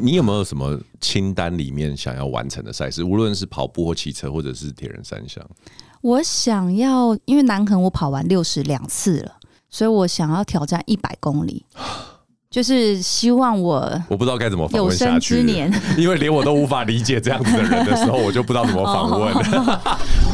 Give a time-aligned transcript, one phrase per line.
[0.00, 3.02] 你有没有什么清单里面想要完成的赛事？
[3.02, 5.44] 无论是跑步或骑车，或者是铁人三项？
[6.02, 9.32] 我想要，因为南横我跑完六十两次了，
[9.68, 11.64] 所以我想要挑战一百公里，
[12.48, 19.34] 就是希望我我不知道该怎么访问有生之年，因为连我都无法理解这样子的人的时候，我就不知道怎么访问。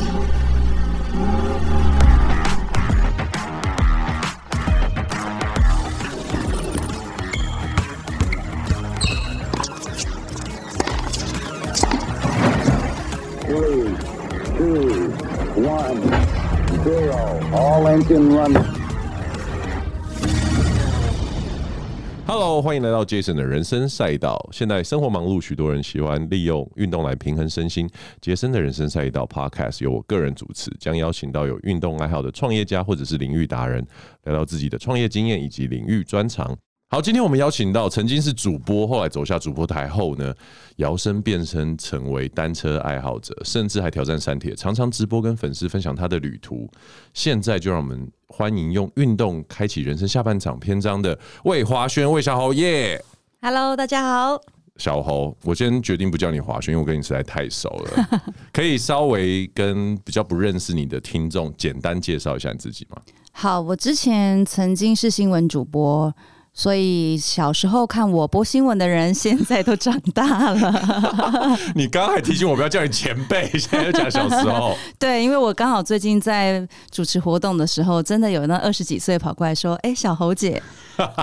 [22.26, 24.49] Hello，欢迎来到 Jason 的人生赛道。
[24.50, 27.89] 现在生活忙碌，许多人喜欢利用运动来平衡身心。
[28.21, 33.86] 杰森的人生赛道 Podcast 由我个人主持，将邀请到有运动爱好的创业家或者是领域达人，
[34.25, 36.56] 聊聊自己的创业经验以及领域专长。
[36.91, 40.33] 好，今天我们邀请到曾经是主播，后来走下主播台后呢，
[40.77, 46.71] 摇身变身成为单车爱好者，甚至还挑战三铁，常常直播跟粉丝分享他的旅途。
[47.13, 53.03] 现在就让我们欢迎用运动开启人生下半场篇章的魏华轩，魏小侯耶。
[53.43, 54.41] Hello，大家好。
[54.77, 58.23] 小侯，我先决定不叫你华轩，因为我跟你实在太熟了。
[58.53, 63.03] 可以稍微跟比较不认识你的听众简单介绍一下你自己吗？
[63.33, 66.15] 好，我之前曾经是新闻主播。
[66.57, 71.59] 所以小时候看我播新闻的人，现在都长大了。
[71.75, 74.77] 你刚刚还提醒我不要叫你前辈，现在又讲小时候。
[74.97, 80.63] 对，因为我刚好最近在主持活动的时候，真的有那二十几岁跑过来说：“哎、欸，小侯姐，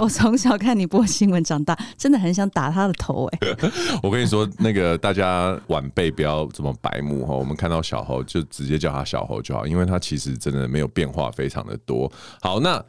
[0.02, 3.40] 我从小看你播新闻长大，真的很想打他的头。”哎，
[4.04, 12.12] 我跟你说，那个大家晚辈不要这么白目哈，我们看到小侯就直接叫他小侯就好，因为他其实真的没有变化非常的多。
[12.42, 12.84] 好，那。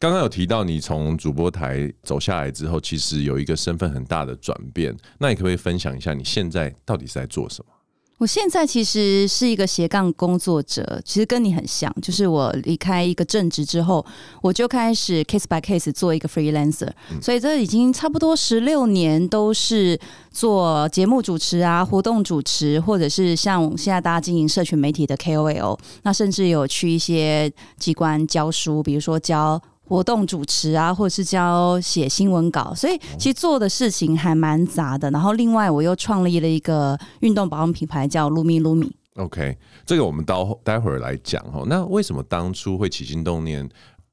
[0.00, 4.96] 刚刚有提到你从主播台走下来之后，其实有一个身份很大的转变。
[5.18, 7.72] 那你可不可以分享一下你现在到底是在做什么？
[8.18, 14.06] 我现在其实是一个斜杠工作者，其实跟你很像，就是我离开一个正职之后，
[14.40, 17.20] 我就开始 case by case 做一个 freelancer，嗯。
[17.20, 19.98] 所以这已经差不多十六年都是
[20.30, 29.60] 做节目主持啊、活动主持，或者是像现在大家经营社群媒体的 KOL，那甚至有去一些机关教书，比如说教。
[29.88, 35.10] 活动主持啊，或者是教写新闻稿，所以其实做的事情还蛮杂的。
[35.10, 38.90] 然后另外我又创立了一个运动保养品牌，叫 Lumi Lumi。
[39.14, 39.56] OK，
[39.86, 41.64] 这个我们到待会儿来讲哈。
[41.66, 43.68] 那为什么当初会起心动念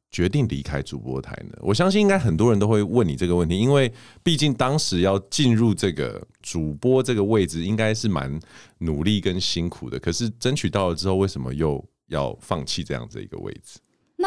[0.09, 1.57] 决定离开主播台呢？
[1.59, 3.91] 我相信应该很多人都会问你这个问题，因为
[4.23, 8.39] 毕竟当时要进入这个主播这个位置，应该是蛮
[8.79, 9.99] 努力跟辛苦的。
[9.99, 13.77] 可是争取到了之后，为什么又要放弃这样子一个位置？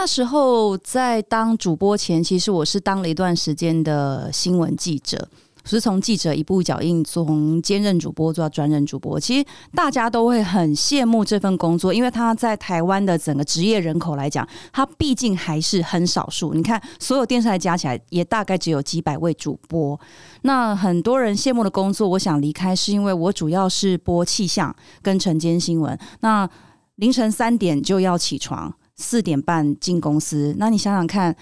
[0.00, 5.28] 那时候在当主播前，其实我是当了一段时间的新闻记者，
[5.64, 9.18] 是从记者一步脚印，从兼任主播做到专任主播。
[9.18, 9.44] 其实
[9.74, 16.54] 大家都会很羡慕这份工作，因为他在台湾的整个职业人口来讲，他毕竟还是很少数。
[16.54, 19.98] 你看，所有电视台加起来，也大概只有几百位主播。
[20.42, 24.72] 那很多人羡慕的工作，我想离开，是因为我主要是播气象
[25.02, 25.98] 跟晨间新闻。
[26.20, 26.48] 那
[26.94, 28.72] 凌晨三点就要起床。
[28.98, 31.34] 四点半进公司，那你想想看，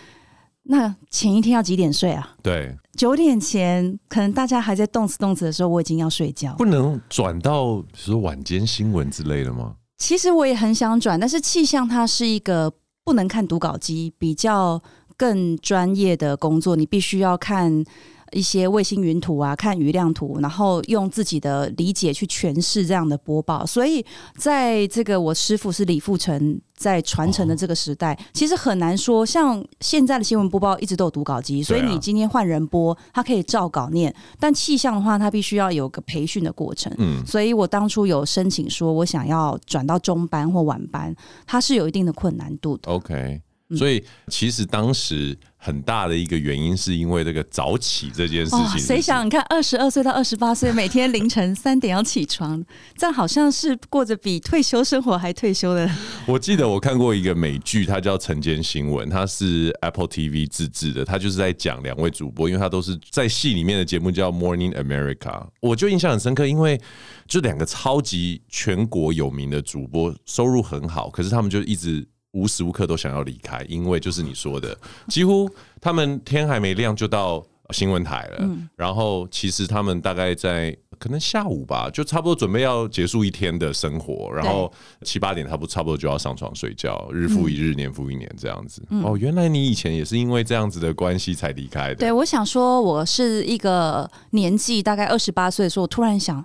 [0.63, 2.37] 那前一天要几点睡啊？
[2.43, 6.55] 对，九点前可能大家还在动词动词的时候，我已经要睡觉。
[6.55, 9.75] 不能转到比如说晚间新闻之类的吗？
[9.99, 12.73] 其实我也很想转，但是气象它是一个
[13.03, 14.83] 不能看读稿机，比较
[15.17, 17.85] 更专业的工作，你必须要看。
[18.33, 23.65] 一些卫星云图啊，看雨量图，然后用自己的理解去诠释这样的播报。
[23.67, 24.05] 所以，
[24.37, 29.25] 在这个我师傅是李富成在传承的这个时代，哦，其实很难说。
[29.25, 34.15] 像现在的新闻播报一直都有读稿机，所以你今天换人播，他可以照稿念。
[34.39, 36.93] 但气象的话，他必须要有个培训的过程。
[36.99, 41.15] 嗯，所以我当初有申请说，我想要转到中班或晚班，
[41.47, 42.91] 它是有一定的困难度的。
[42.91, 43.41] OK。
[43.77, 45.37] 所以，其实当时
[45.67, 48.79] 很大的一个原因，是因为这个早起这件事情。
[48.79, 52.65] 谁想你看，二十二岁到二十八岁，每天凌晨三点要起床，
[52.97, 55.91] 这样好像是过着比退休生活还退休的。
[56.25, 66.81] 我记得我看过一个美剧，它叫《晨间新闻》，它是 Apple TV 自制的，它就是在讲两位主播，因为它都是在戏里面的节目叫 Morning America，我就印象很深刻，因为
[67.27, 72.07] 就两个超级全国有名的主播，收入很好，可是他们就一直。
[72.37, 74.77] 无时无刻都想要离开，因为就是你说的，
[75.09, 75.51] 几乎
[75.81, 78.49] 他们天还没亮就到新闻台了。
[78.77, 84.71] 然后其实他们大概在可能下午吧，就差不多准备要结束一天的生活，然后
[85.03, 88.83] 七八点差不多差不多就要上床睡觉，日复一日，年复一年这样子。
[88.91, 91.95] 嗯、哦，原来你以前也是因为这样子的关系才离开的。
[91.97, 96.45] 对，我想说，我是一个年纪大概二十八岁的时候，我突然想。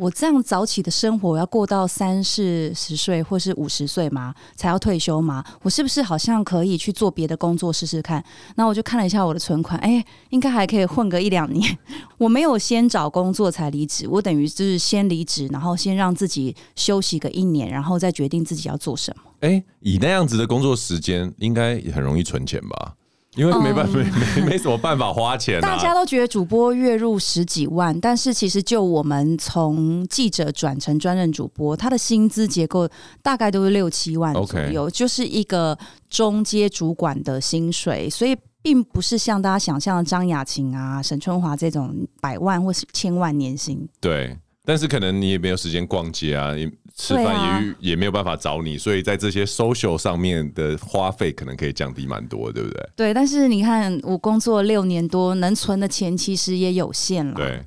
[0.00, 4.34] 我这样早起的生活，要过到三四十岁或是五十岁吗？
[4.56, 5.44] 才要退休吗？
[5.60, 8.24] 我是不是好像可以去做别的工作试试看？
[8.56, 11.78] 那我就看了一下我的存款，哎，应该还可以混个一两年。
[12.16, 19.30] 我没有先找工作才离职，我等于就是先离职，然后先让自己休息个一年，然后再决定自己要做什么。
[19.40, 22.94] 哎，以那样子的工作时间，应该很容易存钱吧？
[23.36, 25.60] 因为没办法，嗯、没没什么办法花钱、啊。
[25.60, 32.88] 大家都觉得主播月入十几万，但是其实就我们从记者转成专任主播，他的薪资结构
[33.22, 34.90] 大概都是六七万左右，Okay.
[34.90, 35.78] 就是一个
[36.08, 43.88] 中阶主管的薪水，所以并不是像大家想象的张雅琴啊、沈春华这种百万或是千万年薪。
[44.00, 44.36] 对。
[44.62, 52.88] 但是可能你也没有时间逛街啊，你吃饭也、啊、也没有办法找你，所以在这些 social 上面的花费可能可以降低蛮多，对不对？
[52.94, 57.34] 对，但是你看我工作六年多，能存的钱其实也有限了。
[57.34, 57.62] 对。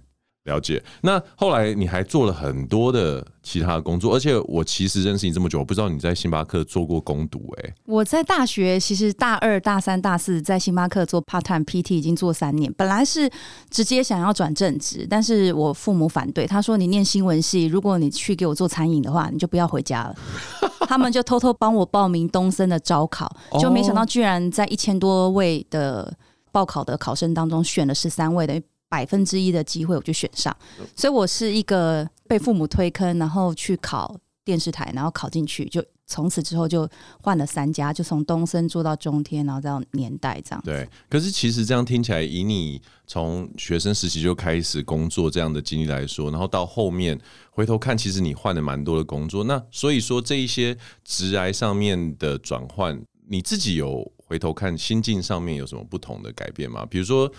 [0.46, 0.84] 了解。
[1.02, 7.54] 那后来你还做了很多的其他的工作，而且我其实认识你这么久，我不知道你在星巴克做过工读。
[7.58, 13.30] 哎，我在大学其实大二、大三、大四在星巴克做 part time PT 已经做三年，本来是
[13.70, 20.16] 直接想要转正职，但是我父母反对，他说你念新闻系，如果你去给我做餐饮的话，你就不要回家了。
[20.88, 26.14] 他们就偷偷帮我报名东森的招考，就没想到居然在一千多位的
[26.52, 28.62] 报考的考生当中选了十三位的。
[28.94, 30.56] 百分之一的机会我就选上，
[30.96, 36.88] 所以我是一个被父母推坑，然后去考电视台，然后考进去，就从此之后就
[37.20, 40.62] 换了三家，就从东森做到中天，然后到年代这样。
[40.64, 47.20] 对，可是其实这样听起来，以你从学生时期就开始工作这样的经历来说，然后到后面
[47.50, 49.44] 回头看，其实你换了蛮多的工作。
[49.44, 56.86] 那所以说这一些职涯上面的转换，你自己有回头看心境上面有什么不同的改变吗？
[56.86, 57.32] 比如说。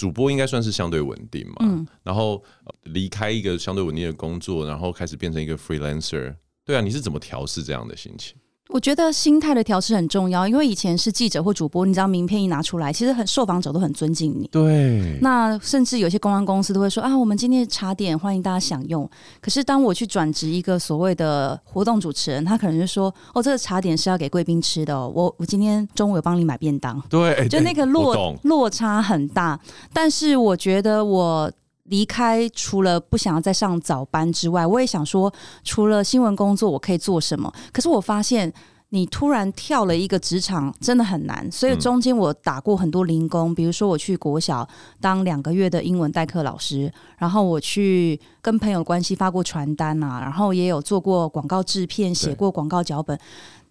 [0.00, 2.42] 主播应该算是相对稳定嘛，嗯，然后
[2.84, 8.34] 离开一个相对稳定的工作，然后开始变成一个 freelancer，对啊，你是怎么调试这样的心情？
[8.72, 14.48] 我觉得心态的调试很重要，因为以前是记者或主播，你知道名片一拿出来，其实很受访者都很尊敬你。
[14.52, 15.18] 对。
[15.20, 19.08] 那甚至有些公关公司都会说啊，我们今天的茶点欢迎大家享用。
[19.40, 27.02] 可是当我去转职一个所谓的活动主持人，他可能就说哦，这个茶点是要给贵宾吃的哦，我我今天中午有帮你买便当。
[27.08, 27.48] 对。
[27.48, 29.58] 就那个落落差很大，
[29.92, 31.50] 但是我觉得我。
[31.90, 35.32] 离开除了不想要再上早班之外，我也想说，
[35.64, 37.52] 除了新闻工作，我可以做什么？
[37.72, 38.52] 可是我发现，
[38.90, 41.50] 你突然跳了一个职场，真的很难。
[41.50, 44.66] 所以中间我打过很多零工，比如说我去国小
[45.00, 53.18] 当两个月的英文代课老师，然后我去跟朋友关系发过传单啊，然后也有做过广告制片，写过广告脚本。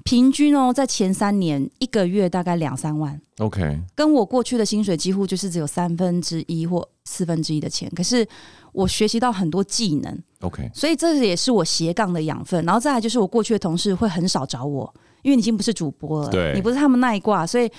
[0.03, 7.91] 平均哦，在前三年一个月大概两三万，OK，跟我过去的薪水几乎就是只有三分之一或四分之一的钱。
[7.95, 8.25] 可是
[8.71, 12.63] 我学习到很多技能，OK，所以这也是我斜杠的养分。
[12.65, 14.91] 然后再来就是我过去的同事会很少找我，
[15.21, 17.69] 因为你已经不是主播了，对，你不是他们那一挂，所以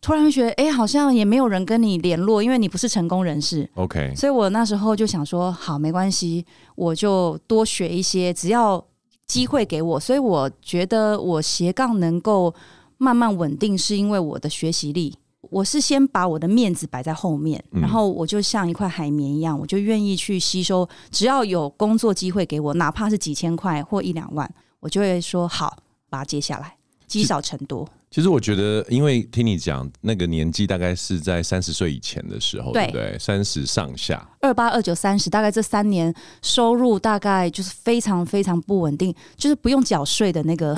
[0.00, 4.12] 突然会觉得，哎，好像也没有人跟你联络，因为你不是成功人士，OK。
[4.16, 6.44] 所以我那时候就想说，好，没关系，
[6.74, 8.84] 我就多学一些，只要。
[9.30, 12.52] 机会给我，所以我觉得我斜杠能够
[12.98, 15.14] 慢慢稳定，是因为我的学习力。
[15.50, 25.76] 我是先把我的面子摆在后面，然后我就像一块海绵一样，我就愿意去吸收，只要有工作机会给我，哪怕是几千块或一两万，我就会说好，
[26.08, 26.76] 把它接下来，
[27.06, 27.88] 积少成多。
[28.10, 33.16] 其实我觉得，因为听你讲那个年纪，大概是在三十岁以前的时候，对，不对？
[33.20, 36.12] 三十上下，二八、二九、三十，大概这三年
[36.42, 40.76] 收入大概就是非常非常不稳定，就是不用缴税的那个。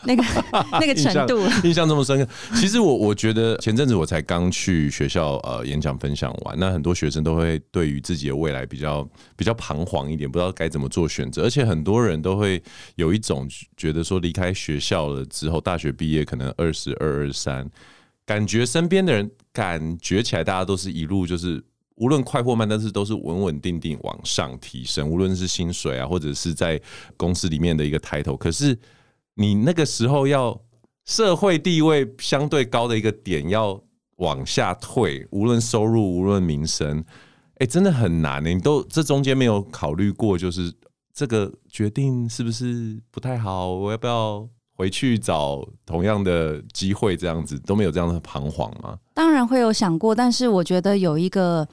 [0.06, 0.24] 那个
[0.72, 2.32] 那个程度印，印象这么深刻。
[2.54, 11.44] 其实我我觉得前阵子我才刚去学校呃演讲分享完，那很多学生都会对于自己的未来比较比较彷徨一点，不知道该怎么做选择。
[11.44, 12.62] 而且很多人都会
[12.96, 17.68] 有一种觉得说，离开学校了之后，大学毕业可能二十二、二十三，
[18.24, 21.62] 感觉身边的人感觉起来大家都是一路就是
[21.96, 26.80] 无论快或慢，但是都是稳稳定定往上提升，无论是薪水啊，或者是在
[27.18, 28.34] 公司里面的一个抬头。
[28.34, 28.78] 可是。
[29.40, 30.60] 你那个时候要
[31.06, 33.82] 社会地位相对高的一个点要
[34.16, 37.02] 往下退，无论收入，无论名声，
[37.54, 38.44] 哎，真的很难。
[38.44, 40.70] 你都这中间没有考虑过，就是
[41.14, 43.70] 这个决定是不是不太好？
[43.70, 47.16] 我要不要回去找同样的机会？
[47.16, 48.98] 这样子都没有这样的彷徨吗？
[49.14, 51.66] 当然会有想过，但是我觉得有一个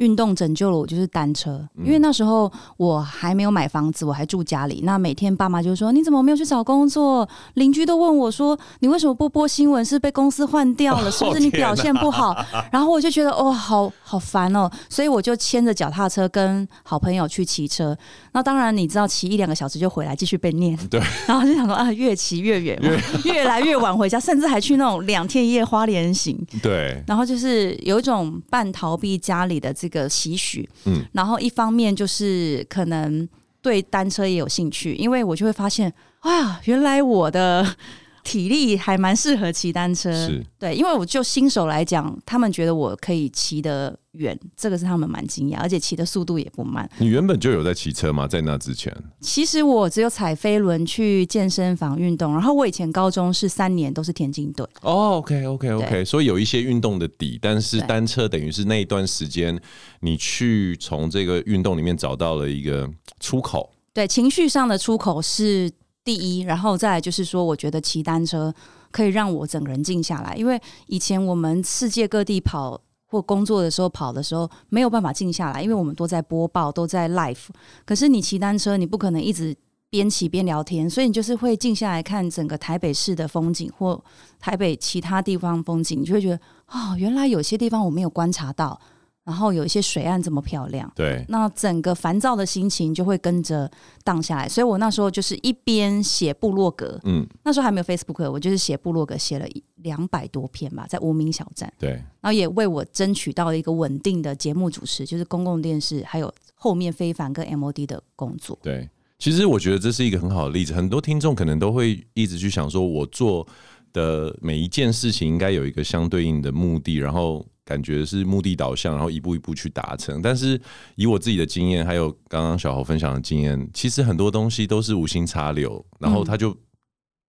[0.00, 1.66] 运动拯救了我，就是单车。
[1.84, 4.80] 因为那时候我还没有买房子，我还住家里。
[4.84, 9.84] 那每天爸妈就说：“你怎么没有去找工作？”邻居都问我说：“你为什么不播新闻？
[9.84, 11.08] 是被公司换掉了？
[11.12, 12.34] 是不是你表现不好？”
[12.72, 17.96] 然后我就觉得哦，好好烦哦，所以我就牵着脚踏车跟好朋友去骑车。
[18.32, 20.76] 那当然，你知道骑一两个小时就回来继续被念。
[20.88, 21.00] 对。
[21.28, 22.80] 然后就想说啊，越骑越远，
[23.24, 26.38] 越来越晚回家，甚至还去那种两天一夜花莲行。
[26.62, 27.02] 对。
[27.06, 30.66] 然后就是有一种半逃避家里的这个期许。
[30.86, 31.04] 嗯。
[31.12, 33.28] 然后一方面就是可能
[33.60, 37.76] 对单车也有兴趣，因为我就会发现，啊，原来我的。
[38.22, 46.88] 体力还蛮适合骑单车，是对，因为我就新手来讲，他们觉得我可以骑得远，这个是他们蛮惊讶，而且骑的速度也不慢。
[46.98, 48.28] 你原本就有在骑车吗？
[48.28, 54.66] 在那之前，其实我只有踩飞轮去健身房运动，然后我以前高中是三年都是田径队。
[54.82, 59.58] 哦，OK，OK，OK，所以有一些运动的底，但是单车等于是那一段时间
[60.00, 65.70] 你去从这个运动里面找到了一个出口，对，情绪上的出口是。
[66.10, 68.52] 第一，然后再来就是说，我觉得骑单车
[68.90, 77.46] 可以让我整个人静下来，因为以前我们世界各地跑或工作的时候跑的时候没有办法静下来，因为我们都在播报，都在 live。
[77.86, 79.56] 可是你骑单车，你不可能一直
[79.88, 84.02] 边骑边聊天，所以你就是会静下来看整个台北市的风景或
[84.40, 86.36] 台北其他地方风景，你就会觉得
[86.66, 88.80] 哦，原来有些地方我没有观察到。
[89.30, 93.70] 然后有一些水岸这么漂亮，对，那整个烦躁的心情就会跟着
[94.02, 94.48] 荡下来。
[94.48, 99.46] 所以我那时候就是一边写部落格，嗯，那时候还没有 Facebook，我就是写部落格，写了
[99.76, 108.58] 两百多篇吧，在无名小站，对，然后也为我争取到了一个稳定的节目主持，就是公共电视，还有后面非凡跟 MOD 的工作。
[108.60, 113.46] 对，其实我觉得这是一个很好的例子，很多听众可能都会一直去想说，我做
[113.92, 117.46] 的每一件事情应该有一个相对应的目的，然后。
[117.70, 120.20] 感觉是目的导向，然后一步一步去达成。
[120.20, 120.60] 但是
[120.96, 126.56] 以我自己的经验，还有刚刚小侯分享的经验，其实很多东西都是无心插柳，然后它就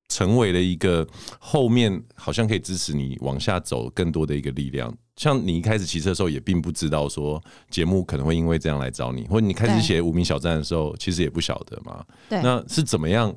[0.08, 1.08] 成为了一个
[1.38, 4.92] 后面好像可以支持你往下走更多的一个力量。
[5.16, 12.04] 像你一开始骑车的时候，也并不知道说节目可能会因为这样来找你，或者你开始写无名小站的时候，其实也不晓得嘛。
[12.28, 13.32] 对，那是怎么样？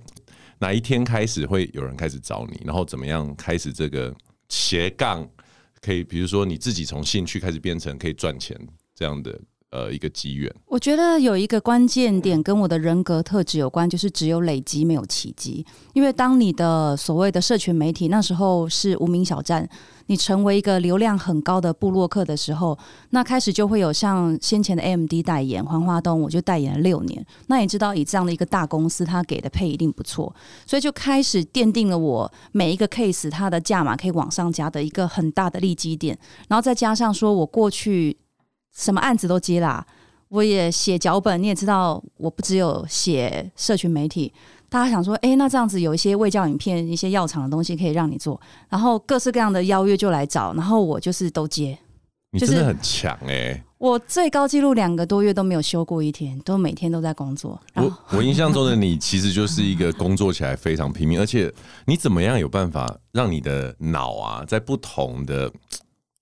[0.61, 2.62] 哪一天开始会有人开始找你？
[2.64, 4.14] 然后怎么样开始这个
[4.49, 5.28] 斜杠？
[5.85, 8.59] 可以，比如说你自己从兴趣开始变成可以赚钱
[8.95, 9.38] 这样的
[9.75, 10.50] 呃一个机缘。
[10.66, 15.66] 我觉得有一个关键点跟我的人格特质有关，就是只有累积没有奇迹。
[15.93, 19.69] 因为当你的所谓的社群媒体那时候是无名小站。
[20.07, 22.78] 你成为一个流量很高的布洛克的时候，
[23.09, 27.25] 那开始就会有像先前的 AMD 代言黄花东，我就代言了六年。
[27.47, 30.35] 那你知道，以这样的一个大公司，他给的配一定不错，
[30.66, 36.19] 所以就开始奠定了我每一个 case 它的价码可以往上加的一个很大的利基点。
[36.49, 38.14] 然后再加上说我过去
[38.75, 39.87] 什么案子都接啦，
[40.28, 44.33] 我也写脚本，你也知道，我不只有写社群媒体。
[44.69, 51.78] 大家想说，哎、欸，那这样子有一些卫教影片、一些药厂的东西可以让你做，然后各式各样的邀约就来找，然后我就是都接。
[52.33, 53.62] 你真的很强哎、欸！
[53.78, 57.61] 我最高纪录两个多月都没有休过一天，都每天都在工作。
[57.76, 61.52] 我我印象中的 你其实就是一个工作起来非常拼命，而且
[61.87, 65.49] 你怎么样有办法让你的脑啊，在不同的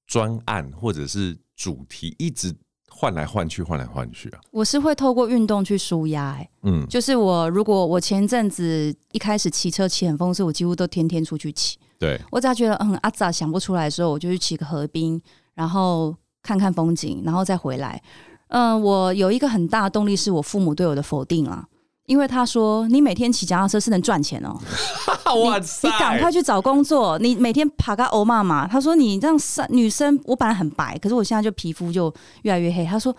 [0.07, 2.55] 专案或者是主题一直。
[2.95, 4.41] 换来换去，换来换去啊！
[4.51, 11.79] 我是会透过运动去舒压，哎，嗯，就是我如果我前阵子一开始骑车骑很疯，是我几乎都天天出去骑。
[11.99, 15.21] 对，我只要觉得嗯阿咋想不出来的时候，我就去骑个河滨，
[15.55, 18.01] 然后看看风景，然后再回来。
[18.49, 21.67] 嗯，我有一个很大的动力是我父母对我的否定啊。
[22.07, 24.59] 因为他说，你每天骑脚踏车是能赚钱哦，
[25.45, 25.89] 哇塞！
[25.89, 28.67] 你赶快去找工作，你每天爬个欧妈妈。
[28.67, 32.85] 他说你这样女生，我本来很白，可是我现在就皮肤就越来越黑。
[32.85, 33.15] 他说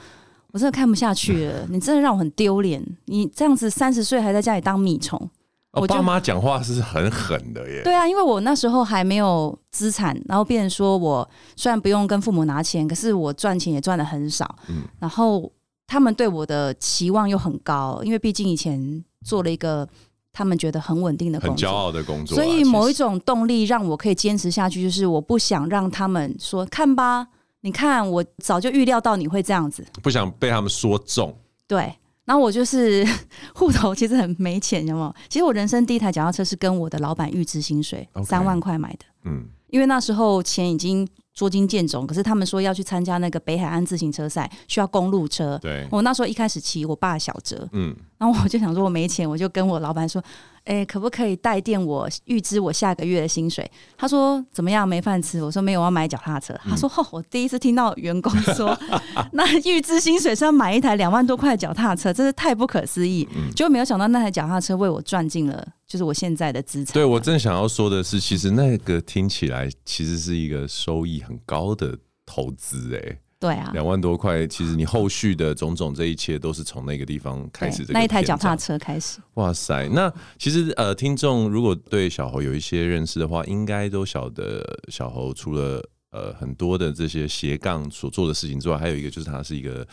[0.51, 2.85] 我真的看不下去了，你真的让我很丢脸。
[3.05, 5.29] 你这样子三十岁还在家里当米虫，
[5.71, 7.83] 我爸妈讲话是很狠的耶。
[7.83, 14.55] 对啊，因为我那时候还没有资产，然后变成说我虽然不用跟父母拿钱，可是我赚钱也赚的很少。
[14.67, 15.49] 嗯，然后。
[15.85, 19.87] 他们对我的期望又很高，因为毕竟以前做了一个
[20.31, 27.27] 他们觉得很稳定的工作，很骄傲的工作啊，所以某一种动力让我可以坚持下去，就是我不想让他们说看吧，
[27.61, 31.35] 你看我早就预料到你会这样子，不想被他们说中。
[31.67, 31.93] 对，
[32.25, 33.05] 然后我就是
[33.53, 35.15] 户头其实很没钱，有没有？
[35.29, 41.07] 其实我人生第一台脚踏车是跟我的老板预支薪水三.万块买的，嗯，因为那时候钱已经。
[41.33, 45.57] 捉襟见肘，可是他们说要去参加那个北海岸自行车赛，需要公路车。
[45.61, 50.23] 对，我那时候一开始骑我爸小折，嗯，然后我就想说我没钱，我就跟我老板说，
[50.65, 53.69] 哎、欸，可不可以代垫我预支我下个月的薪水？
[53.97, 54.87] 他说怎么样？
[54.87, 55.43] 没饭吃？
[55.43, 56.57] 我说没有，我要买脚踏车。
[56.63, 58.77] 他说：哦，我第一次听到员工说，
[59.33, 63.27] 那预支薪水是要买一台两万多块脚踏车，真是太不可思议。
[63.53, 66.93] 结果没有想到那台脚踏车为我赚进了，就是我现在的资产。
[66.93, 73.17] 对，我正想要说的是，其实那个听起来其实是一个收益很高的投资，哎。
[73.43, 77.83] 对啊，两万多块，其实你后续的种种这一切都是从那个地方开始。
[77.89, 79.19] 那一台脚踏车开始。
[79.33, 80.09] 哇塞，那
[80.39, 89.85] 其实呃，听众如果对小侯有一些认识的话，应该都晓得小侯除了呃很多的这些斜杠所做的事情之外，还有一个就是他是一个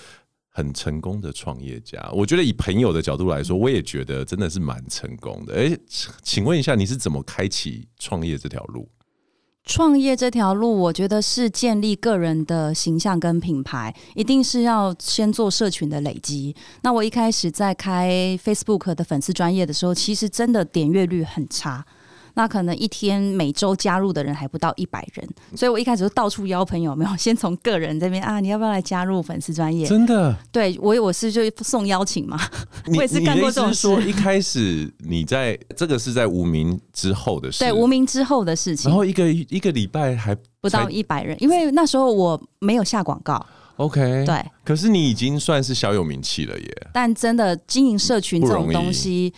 [0.48, 2.08] 很成功的创业家。
[2.12, 5.56] 我觉得以朋友的角度来说，我也觉得真的是蛮成功的。
[5.56, 5.76] 哎，
[6.22, 8.88] 请问一下，你是怎么开启创业这条路？
[9.70, 16.52] 创业这条路，我觉得是建立个人的形象跟品牌，一定是要先做社群的累积。
[16.82, 21.86] 那我一开始在开 Facebook 的粉丝专业的时候，其实真的点阅率很差。
[22.40, 29.86] 那可能一天每周加入的人还不到一百人，所以我一开始就到处邀朋友，没有先从个人这边啊，你要不要来加入粉丝专业？
[29.86, 30.34] 真的？
[30.50, 32.40] 对，我我是就送邀请嘛，
[32.96, 33.82] 我也是干过这种事。
[33.82, 38.88] 说一开始你在这个是在无名之后的事，对，无名之后的事情。
[38.88, 43.44] 然后一个一个礼拜还不到一百人，因为那时候我没有下广告。
[43.76, 44.42] OK，对。
[44.64, 46.86] 可是你已经算是小有名气了耶。
[46.94, 49.30] 但真的经营社群这种东西。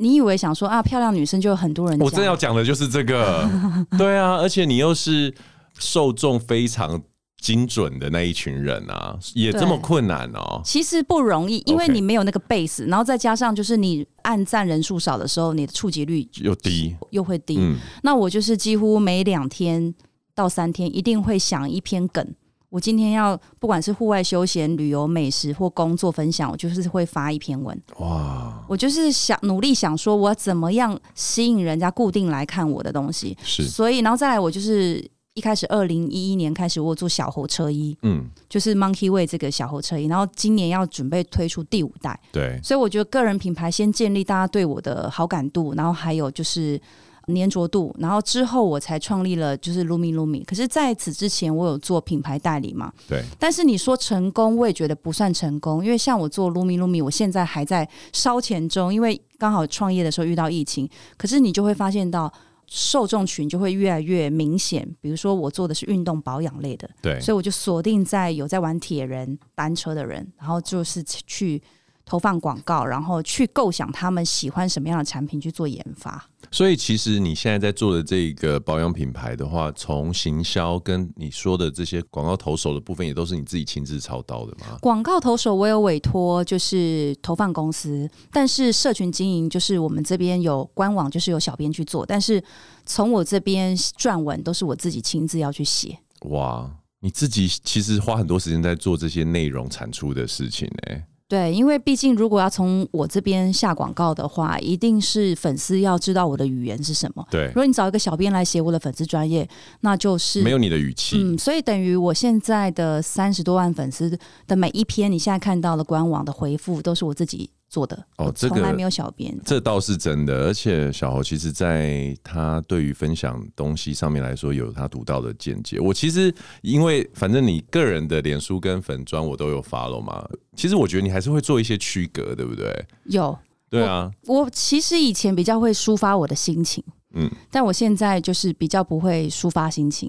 [0.00, 2.00] 你以为想说啊，漂亮女生就有很多人？
[2.00, 3.48] 我正要讲的就是这个，
[3.98, 5.32] 对啊，而且你又是
[5.78, 7.00] 受众非常
[7.38, 10.62] 精准的那一群人啊，也这么困难哦。
[10.64, 17.60] 其实不容易，因为你没有那个 base，然后再加上就是你按赞人数少的时候，你的触及率又低，又会低。
[18.02, 19.94] 那我就是几乎每两天
[20.34, 22.26] 到三天一定会想一篇梗。
[22.70, 27.76] 我今天要不管是户外休闲、旅游、美食或工作分享，我就是会发一篇文。
[27.98, 28.64] 哇！
[28.68, 33.36] 我就是想努力想说，我要怎么样吸引人家固定来看我的东西。
[33.42, 42.18] 是，所以然后再来，我就是一开始二零一一年开始，我做小猴车衣，嗯，就是 Monkey Way 这个小猴车衣，然后今年要准备推出第五代。
[42.30, 46.80] 对，所以我觉得个人品牌先建立大家对我的好感度，然后还有就是。
[47.26, 50.44] 粘着度，然后之后我才创立了就是 Lumi Lumi。
[50.44, 52.92] 可是在此之前，我有做品牌代理嘛？
[53.08, 53.22] 对。
[53.38, 60.88] 但是你说成功，我也觉得不算成功，因为像我做 Lumi Lumi，我现在还在烧钱中，因为刚好创业的时候遇到疫情。
[61.16, 62.32] 可是你就会发现到
[62.66, 64.88] 受众群就会越来越明显。
[65.00, 71.62] 比如说我做的是运动保养类的，对，所以我就锁定在有在玩铁人、单车的人，然后就是去。
[72.06, 76.28] 投放广告，然后去构想他们喜欢什么样的产品去做研发。
[76.52, 84.76] 所以，其实你现在在做的这个保养品牌的话，从行销跟你说的这些广告投手的部分，也都是你自己亲自操刀的吗？
[84.80, 92.04] 广告投手我有委托，就是投放公司，但是社群经营就是我们这边有官网，就是有小编去做。
[92.04, 92.42] 但是
[92.84, 95.96] 从我这边撰文都是我自己亲自要去写。
[96.22, 101.04] 哇，你自己其实花很多时间在做这些内容产出的事情呢、欸。
[101.30, 107.24] 对，因为毕竟如果要从我这边下广告的话，一定是粉丝要知道我的语言是什么。
[107.30, 109.48] 对，如果你找一个小编来写我的粉丝专业，
[109.82, 111.16] 那就是没有你的语气。
[111.22, 120.46] 嗯，所以等于我现在的三十多万粉丝的每一篇，你现在看到的官网的回复，都是我自己做的哦，这个从来没有小编，这倒是真的。
[120.46, 125.78] 而且小侯其实在他对于分享东西上面来说，有他独到的见解。
[125.78, 132.84] 我其实因为反正你个人的脸书跟粉砖我都有 follow 嘛，其实我觉得你还是会做一些区隔，对不对？
[133.04, 133.38] 有，
[133.70, 134.10] 对啊。
[134.26, 136.82] 我，我其实以前比较会抒发我的心情，
[137.14, 140.08] 嗯，但我现在就是比较不会抒发心情，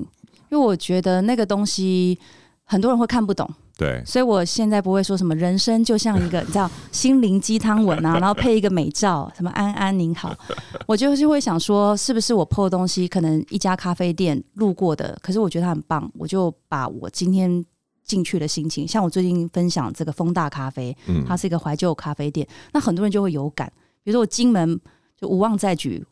[0.50, 2.18] 因为我觉得那个东西
[2.64, 3.48] 很多人会看不懂。
[3.82, 10.32] 对，所以我现在不会说什么人生就像一个 你知道心灵鸡汤文啊， 然后配一个美照，什么安安您好，
[10.86, 17.66] 我就是会想说，是不是我 po 的东西可能一家咖啡店路过的，可是我觉得它很棒，我就把我今天
[18.04, 20.96] 进去的心情，像我最近分享这个风大咖啡，
[21.28, 23.68] 它是一个怀旧咖啡店，那很多人就会有感，
[24.04, 24.80] 比如说我金门
[25.20, 26.06] 就无望再举，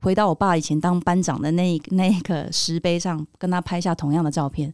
[0.00, 4.72] 回到我爸以前当班长的那那个石碑上，跟他拍下同样的照片。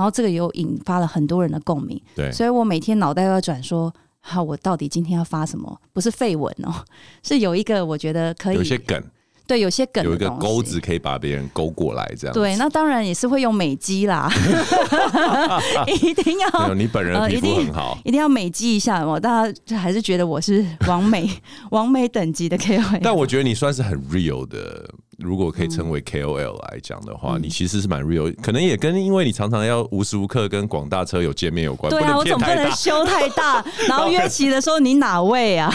[0.00, 5.78] 然后这个又引发了很多人的共鸣，对，所以我每天脑袋都要转，说，好，我到底今天要发什么？
[5.92, 6.72] 不是废文哦，
[7.22, 8.98] 是有一个我觉得可以有些梗，
[9.46, 12.32] 对，有些梗，有一个钩子可以把别人勾过来，这样。
[12.32, 14.32] 对，那当然也是会用美肌啦，
[15.86, 21.28] 一定要，你本人皮肤很好，一定要美肌一下，我大家还是觉得我是 王美，
[21.72, 23.00] 王美等级的 KOL。
[23.02, 24.88] 但我觉得你算是很 real 的。
[25.20, 31.90] 如果可以称为 KOL 来讲的话，嗯、你其实是蛮 real，可能也跟因为你常常要无时无刻跟广大车友见面有关。
[31.90, 35.70] 对啊，我总不能修太大， 然后约骑的时候你哪位啊？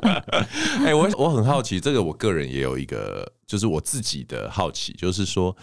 [0.80, 5.56] 哎、欸，我我很好奇，这个我个人也有一个，就是我自己的好奇，就是说，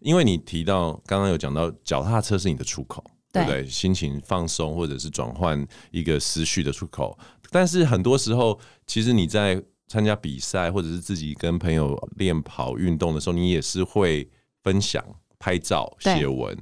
[0.00, 3.02] 因为你提到刚刚有讲到脚踏车是你的出口。
[3.34, 3.66] 对不对？
[3.66, 7.18] 心情放松，或者是转换一个思绪的出口。
[7.50, 9.58] 但是很多时候，其实你在
[9.92, 14.26] 参加比赛，或者是自己跟朋友练跑运动的时候，你也是会
[14.62, 15.04] 分享、
[15.38, 16.56] 拍照、写文。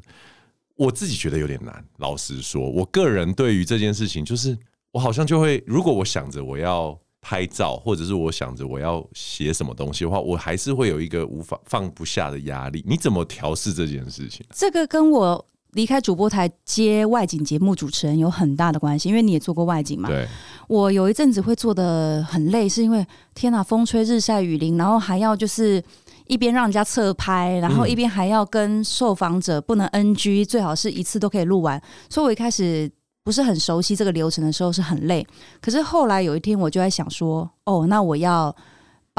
[0.75, 1.85] 我自己觉得有点难。
[1.99, 4.59] 老实说，我个人对于这件事情，就是
[4.91, 12.83] 我好像就会，如果我想着我要拍照，或者是我想着我要写什么东西的话，我还是会有一个无法放不下的压力。
[12.85, 14.45] 你怎么调试这件事情？
[14.53, 15.47] 这个跟我。
[15.73, 20.09] 离开主播台接外景节目主持人有很大的关系，因为你也做过外景嘛。
[20.09, 20.27] 对，
[20.69, 25.83] 我有一阵子会做的很累，是因为天哪，风吹日晒雨淋，然后还要就是
[26.27, 31.81] 一边让人家侧拍，然后一边还要跟受访者不能 NG，最好是一次都可以录完。
[32.09, 32.91] 所以我一开始
[33.23, 35.27] 不是很熟悉这个流程的时候是很累，
[35.61, 38.55] 可是后来有一天我就在想说，哦，那我要。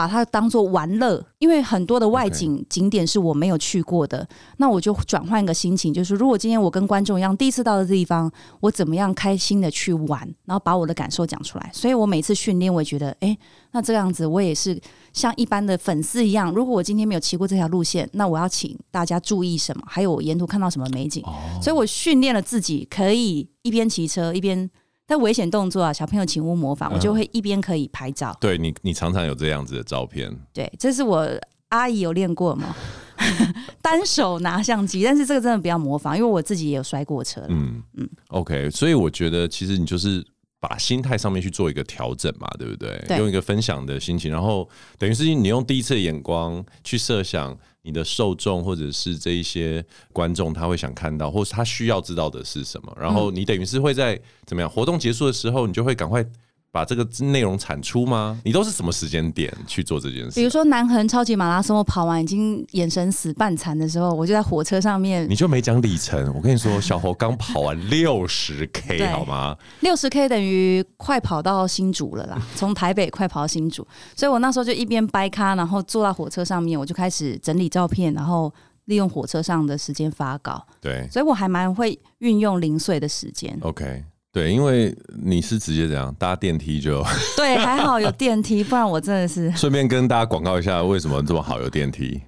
[0.01, 11.69] 把它当做玩乐，因为很多的外景景点是我没有去过的，那我就转换一个心情，就是如果今天我跟观众一样第一次到的地方，我怎么样开心的去玩，然后把我的感受讲出来。
[11.71, 13.37] 所以我每次训练，我也觉得，哎，
[13.73, 14.81] 那这样子我也是
[15.13, 19.83] 像一般的粉丝一样，如果我今天没有骑过这条路线，那我要请大家注意什么？
[19.85, 21.23] 还有我沿途看到什么美景？
[21.61, 24.67] 所以我训练了自己，可以一边骑车一边。
[25.07, 26.91] 那危险动作啊，小朋友请勿模仿。
[26.93, 28.31] 我就会一边可以拍照。
[28.31, 30.33] 嗯、对你，你常常有这样子的照片。
[30.53, 31.27] 对，这是我
[31.69, 32.75] 阿姨有练过吗？
[33.81, 37.47] 单手拿相机，但是这个真的不要模仿，因为我自己也有摔过车了。
[37.49, 38.09] 嗯嗯。
[38.29, 40.25] OK，所以我觉得其实你就是
[40.61, 43.03] 把心态上面去做一个调整嘛，对不对？
[43.05, 43.17] 对。
[43.17, 47.57] 用一个分享的心情，然后等于是你用第一次的眼光去设想。
[47.83, 52.95] 你的受众或者是这一些观众，他会想看到，或是他需要知道的是什么？
[52.95, 56.23] 然后你等于是会在怎么样活动结束的时候，你就会赶快。
[56.71, 58.39] 把这个内容产出吗？
[58.45, 60.31] 你都是什么时间点去做这件事？
[60.35, 65.29] 比如说南横超级马拉松，我跑完已经眼神死半残的时候，我就在火车上面。
[65.29, 66.33] 你就没讲里程？
[66.33, 69.57] 我跟你说，小侯刚跑完 六十 K 好吗？
[69.81, 78.53] 六十 K 等于快跑到新竹了啦，从台北快跑到新竹，所以我那时候就一边掰咖，然后坐到火车上面，我就开始整理照片，然后
[78.85, 80.65] 利用火车上的时间发稿。
[80.79, 83.57] 对，所以我还蛮会运用零碎的时间。
[83.61, 84.05] OK。
[84.33, 87.03] 对，因为你是直接这样搭电梯就
[87.35, 89.51] 对，还好有电梯，不然我真的是。
[89.57, 92.21] 顺便跟大家广告一下，为什么这么好有电梯？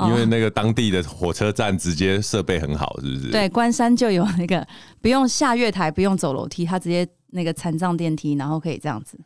[0.00, 3.30] 因为那个当地的火车站直接设备很好，是不是？
[3.32, 4.64] 对，关山就有那个
[5.00, 9.18] 不用下月台，不用走楼梯，它直接那个残障电梯，然后可以这样子。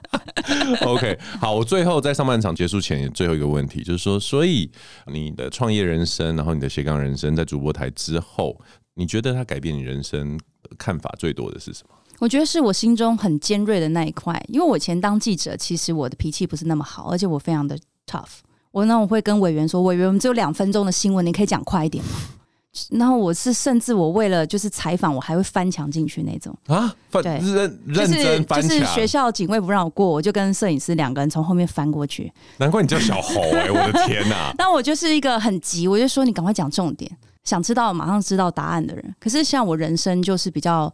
[0.84, 4.70] OK，好，我最后在上半场结束前最后一个问题就是说，所以
[5.06, 8.60] 你的创业人生，然后你的斜杠人生，在主播台之后，
[8.94, 10.38] 你觉得它改变你人生？
[10.76, 11.94] 看法最多的是什么？
[12.18, 18.40] 我觉得是我心中很尖锐的那一块，因为我以前当记者，其实我的脾气不是那么好，而且我非常的 tough。
[18.70, 22.10] 我那我会跟委员说：“委员，我们只有两分钟的新闻，你可以讲快一点吗？”
[22.90, 32.30] 然后我是甚至我为了就是采访，我还会翻墙进去那种啊，对，认认真翻墙，就是学校警卫不让我过，我就跟摄影师两个人从后面翻过去。
[32.58, 34.52] 难怪你叫小猴哎、欸，我的天哪！
[34.58, 37.10] 那我就是一个很急，我就说你赶快讲重点。
[37.44, 40.92] 想知道马上知道答案的人，可是像我人生就是比较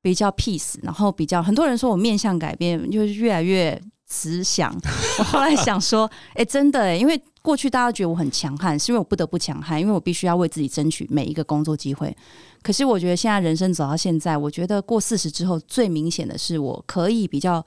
[0.00, 4.74] 比较 peace，然后比较很多人说我面相改变，就是越来越慈祥。
[5.18, 12.14] 我后来想说， 哎、真的、因为过去大家觉得我很强悍，是因为我不得不强悍，因为我必须要为自己争取每一个工作机会。
[12.62, 17.64] 可是我觉得现在人生走到现在，我觉得过四十之后，最明显的是我可以比较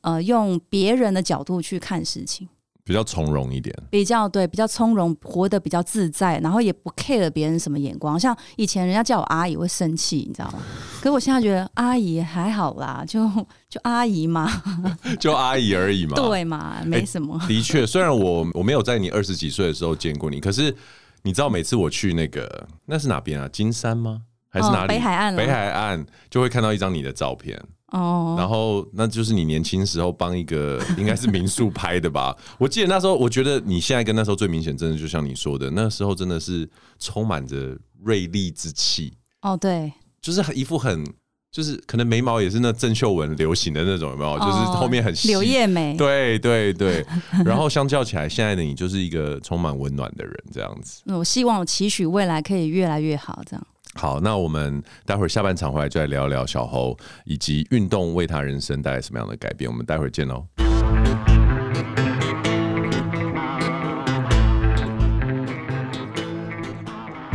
[0.00, 2.48] 呃用别人的角度去看事情。
[2.84, 8.20] 比较从容一点，比较对，比较从容，活得比较自在，然后也不 care 别人什么眼光。
[8.20, 10.58] 像以前人家叫我阿姨会生气，你知道吗？
[10.98, 13.26] 可是我现在觉得阿姨还好啦，就
[13.70, 14.50] 就阿姨嘛，
[15.18, 17.38] 就阿姨而已嘛，对嘛，没什么。
[17.40, 20.74] 欸、的确，虽然我我没有在你二十几岁的时候见过你，可是
[21.22, 23.48] 你知道每次我去那个那是哪边啊？
[23.48, 24.20] 金山吗？
[24.50, 24.84] 还是哪里？
[24.84, 27.58] 哦、北海岸，北海岸就会看到一张你的照片。
[27.94, 32.36] 哦，然后那就是你年轻时候帮一个 应该是民宿拍的吧？
[32.58, 39.12] 我记得那时候，我觉得你现在跟那时候最明显，真的就像你说的，那时候真的是充满着锐利之气。
[39.42, 41.06] 哦，对，就是一副很，
[41.52, 44.38] 就是可能眉毛也是那郑秀文流行的那种，有没有？
[44.40, 45.96] 就是后面很细柳叶眉。
[45.96, 47.06] 对对对，
[47.46, 51.00] 然后相较起来，现在的你就是一个充满温暖的人，这样子。
[51.06, 53.64] 我希望我期许未来可以越来越好，这样。
[53.96, 60.44] 好那我们待会儿下半场回来就来聊一聊小猴以及运动为他人生带来什么样的改变我们待会儿见哦。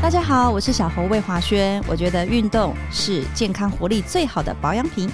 [0.01, 5.09] 大家好我是小猴魏华轩我觉得运动是健康活力最好的保养品。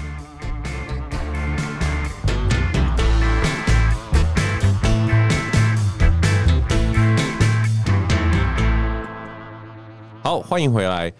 [10.22, 11.12] 好欢迎回来。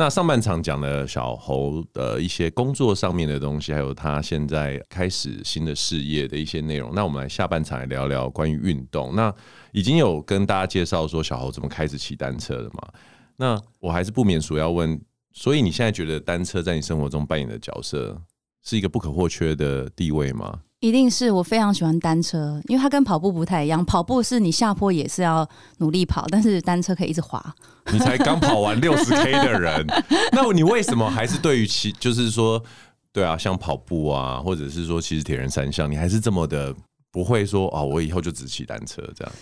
[0.00, 6.90] 那上半场讲了小猴的一些工作上面的东西，还有他现在开始新的事业的一些内容。
[6.94, 9.14] 那我们来下半场来聊聊关于运动。
[9.14, 9.30] 那
[9.72, 12.88] 已经有跟大家介绍说小猴怎么开始骑单车的嘛？
[13.36, 14.98] 那我还是不免俗要问，
[15.34, 18.18] 所以你现在觉得单车在你生活中扮演的角色
[18.62, 20.62] 是一个不可或缺的地位吗？
[20.80, 23.84] 一定是我非常喜欢单车，因为它跟跑步不太一样。
[23.84, 27.54] 跑步是你下坡也是要努力跑，但是单车可以一直滑。
[27.92, 29.86] 你才刚跑完六十 K 的人，
[30.32, 32.62] 那你为什么还是对于骑，就是说，
[33.12, 36.74] 对啊，像跑步啊，或者是说其实铁人三项，你还是这么的
[37.12, 39.32] 不会说啊，我以后就只骑单车这样。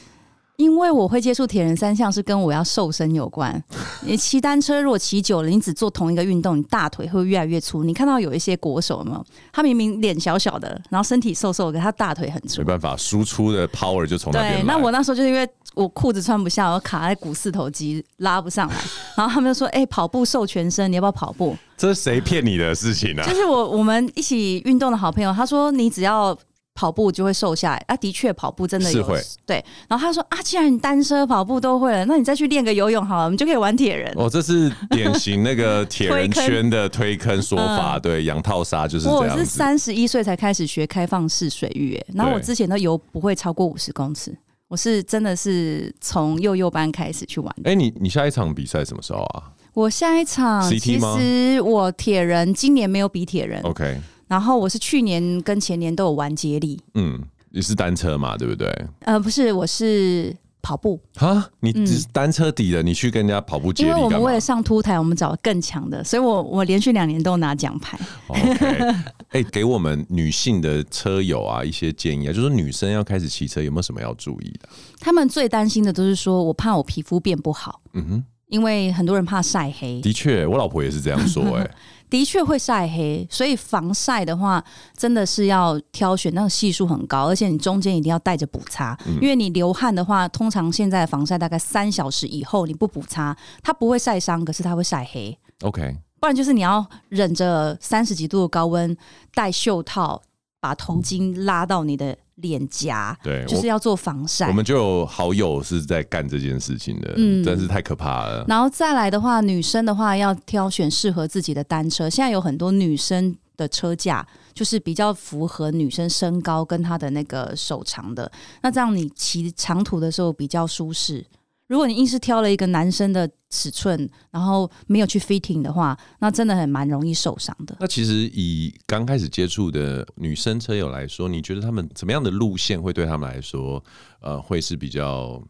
[0.59, 3.63] 因为我会接触铁人三项是跟我要瘦身有关。
[4.03, 7.85] 你骑单车如果骑久了，你只做同一个运动，你大腿会越来越粗。
[7.85, 9.25] 你看到有一些国手有没有？
[9.53, 12.61] 他明明脸小小的，然后身体瘦瘦的，他大腿很粗。
[12.61, 18.75] 没办法，输出的 power 就从那边那我那时候就是因为我裤子穿不下，我卡在股四头肌拉不上来。
[19.17, 23.29] 然后他们就说：“哎、欸，跑步瘦全身，你要不要跑步？”这是谁骗你的事情呢、啊？
[23.31, 26.37] 就是我我们一起运动的好朋友，他说：“你只要。”
[26.79, 27.97] 跑步就会瘦下来啊！
[27.97, 29.65] 的确，跑步真的有会对。
[29.89, 34.15] 然后他说啊，既然你单车跑步都会了，那你再去练个游泳好了，我们就可以玩铁人。
[34.15, 37.95] 哦，这是典型那个铁人圈的推坑说法。
[37.95, 39.19] 坑 对，杨套杀就是这样。
[39.19, 44.33] 我是三十一岁才开始学开放式水域，然后我之前都游不会超过五十公尺。
[44.69, 47.53] 我是真的是从幼幼班开始去玩。
[47.65, 49.51] 哎、欸，你你下一场比赛什么时候啊？
[49.75, 50.63] 我下一场？
[50.71, 53.61] 其实我铁人今年没有比铁人。
[53.63, 53.99] OK。
[54.29, 58.69] 然后我是去年跟前年都有玩接力，嗯，你是单车嘛，对不对？
[59.01, 61.01] 呃，不是，我是跑步。
[61.15, 63.89] 哈，你只是单车底的，嗯、你去跟人家跑步接力？
[63.89, 67.99] 因为我们为了上凸台，我们找更强的，所以我我连续两年都拿奖牌。
[68.27, 68.77] OK，
[69.31, 74.69] 哎、欸，给我们女性的车友啊一些建议啊，就是女生要开始骑车有没有什么要注意的？
[75.01, 80.03] 他们最担心的都是说我怕我皮肤变不好，嗯哼，因为很多人怕晒黑。
[80.03, 81.71] 的确，我老婆也是这样说、欸，哎。
[82.11, 84.63] 的确会晒黑，所以防晒的话，
[84.97, 95.39] 真的是要挑选那个系数很高，而且你中间一定要带着补擦，嗯、因为你流汗的话，通常现在的防晒大概三小时以后你不补擦，它不会晒伤，可是它会晒黑。
[95.63, 98.97] OK，不然就是你要忍着三十几度的高温，
[99.35, 100.23] 戴袖套，
[100.61, 102.17] 把头巾拉到你的。
[102.41, 104.47] 脸颊，对，就是要做防晒。
[104.47, 108.45] 我们就有好友是在干这件事情的，嗯，真是太可怕了。
[108.47, 112.09] 然后再来的话，女生的话要挑选适合自己的单车。
[112.09, 118.31] 现在有很多女生的车架，就是比较符合女生身高跟她的那个手长的，
[118.63, 121.27] 那这样你骑长途的时候比较舒适。
[121.69, 127.77] 如果你硬是挑了一个男生的尺寸，然后没有去 fitting 的话，那真的很蛮容易受伤的。
[127.79, 133.83] 那其实以刚开始接触的女生车友来说，你觉得他们怎么样的路线会对他们来说，
[134.21, 135.43] 呃，会是比较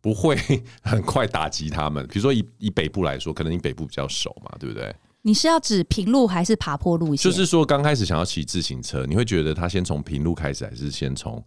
[0.00, 0.36] 不会
[0.82, 2.06] 很快打击他们？
[2.06, 4.94] 比如说以以北部来说，可能你北部比较熟嘛，对不对？
[5.22, 7.30] 你是要指平路还是爬坡路线？
[7.30, 11.42] 就是说刚开始想要骑自行车，你会觉得他先从平路开始，还是先从？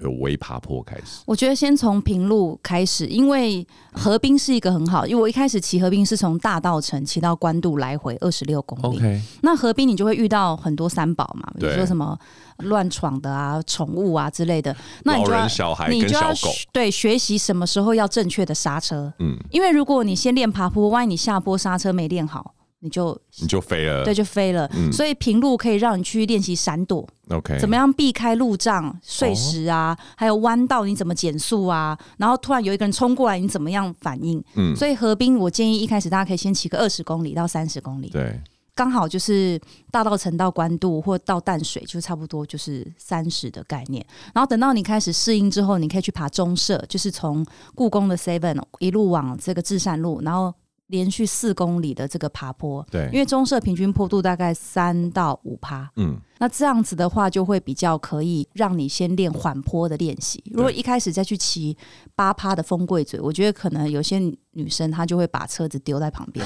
[0.00, 5.06] 有微爬坡开始，我觉得先从平路开始，因为河滨是一个很好。
[5.06, 8.98] 因为我一开始骑河滨是从大道城骑到关渡来回二十六公里。
[8.98, 12.18] Okay 那河滨你就会遇到很多三宝嘛，比如说什么
[12.58, 14.74] 乱闯的啊、宠物啊之类的。
[15.04, 19.12] 那你就要小孩跟小狗对学习什么时候要正确的刹车。
[19.20, 22.54] 嗯，因为如果你先练爬坡，万一你下坡刹车没练好。
[22.84, 24.70] 你就你就飞了，对，就飞了。
[24.74, 31.98] 嗯、所以平路可以让你去练习闪躲，OK，怎么样避开路障、碎石啊，哦、还有弯道你怎么减速啊？
[32.18, 34.44] 然后突然有一个人冲过来，你怎么样反应？
[34.56, 38.38] 嗯，所以河滨我建议一开始大家可以先骑个二十公里到三十公里，对，
[38.74, 39.58] 刚好就是
[39.90, 44.04] 大道城到关渡或到淡水，就差不多就是三十的概念。
[44.34, 47.42] 然后等到你开始适应之后，你可以去爬中社，就是从
[47.74, 50.52] 故宫的 Seven 一路往这个至善路，然后。
[50.94, 60.44] 连续四公里的这个爬坡，对，因为中色平均坡度大概三到五趴，嗯，那这样子的话就会比较可以让你先练缓坡的练习。
[60.52, 61.74] 如果一开始再去骑
[62.14, 64.18] 八趴的风柜嘴，我觉得可能有些
[64.50, 66.44] 女生她就会把车子丢在旁边。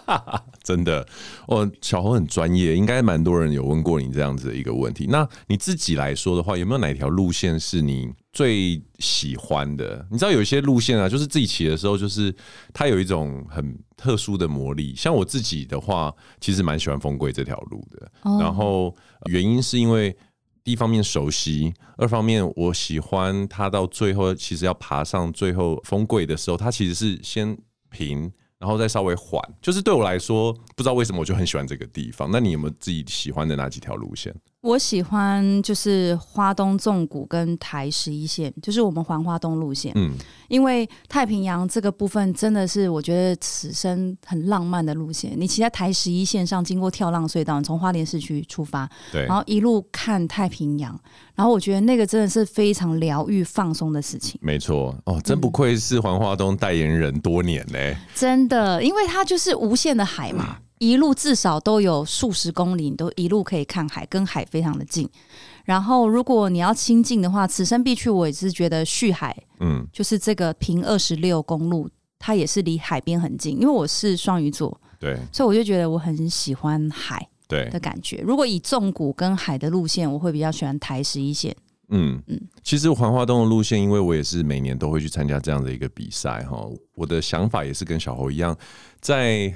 [0.64, 1.06] 真的，
[1.48, 5.06] 哦，小红很专业，应该蛮多人有问过你这样子的一个问题。
[5.10, 10.06] 那你自己来说的话，有没有哪条路线是你最喜欢的？
[10.10, 12.34] 你知道有一些路线啊，就是自己骑的时候，就是
[12.72, 14.94] 它有一种很特殊的魔力。
[14.94, 18.10] 像我自己的话，其实蛮喜欢风柜这条路的。
[18.38, 18.94] 然后
[19.30, 20.16] 原因是因为
[20.64, 27.56] 一方面熟悉，二方面我喜欢它到最后，其实要爬上最后风柜的时候，它其实是先
[27.88, 28.30] 平。
[28.58, 29.40] 然然后再稍微缓。
[29.62, 32.28] 就是对我来说，不知道为什么我就很喜欢这个地方。
[32.32, 34.34] 那你有没有自己喜欢的哪几条路线？
[34.66, 39.92] 我喜欢就是花东纵谷跟台十一线，就是我们环花东路线。
[39.94, 40.10] 嗯，
[40.48, 45.32] 因为太平洋这个部分真的是我觉得此生很浪漫的路线。
[45.36, 50.98] 你骑在台十一线上，经过跳浪隧道，你从花莲市区出发，对，然后一路看太平洋，
[51.36, 54.36] 然后我觉得那个真的是非常疗愈、放松的事情。
[54.42, 57.96] 没错，哦，真不愧是环花东代言人多年呢、欸嗯。
[58.16, 60.56] 真的，因为它就是无限的海嘛。
[60.58, 65.08] 嗯一路至少都有数十公里，你都一路可以看海，跟海非常的近。
[65.64, 68.08] 然后，如果你要亲近的话，此生必去。
[68.08, 73.60] 我也是觉得旭海，嗯，就是这个平二十六公路，它也是离海边很近。
[73.60, 78.22] 因为我是双鱼座，对，所以我就觉得我很喜欢海，对的感觉。
[78.24, 81.56] 如果以纵谷跟海的路线，我会比较喜欢台十一线。
[81.88, 86.64] 嗯嗯，其实环花东的路线，因为我也是每年都会去参加这样的一个比赛哈。
[86.94, 88.56] 我的想法也是跟小侯一样，
[89.00, 89.52] 在。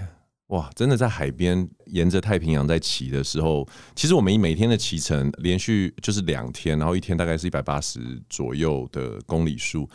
[0.50, 9.88] 哇，真的在海边沿着太平洋在骑的时候，其实我们每天的骑程连续就是两天，然后一天大概是一百八十左右的公里数。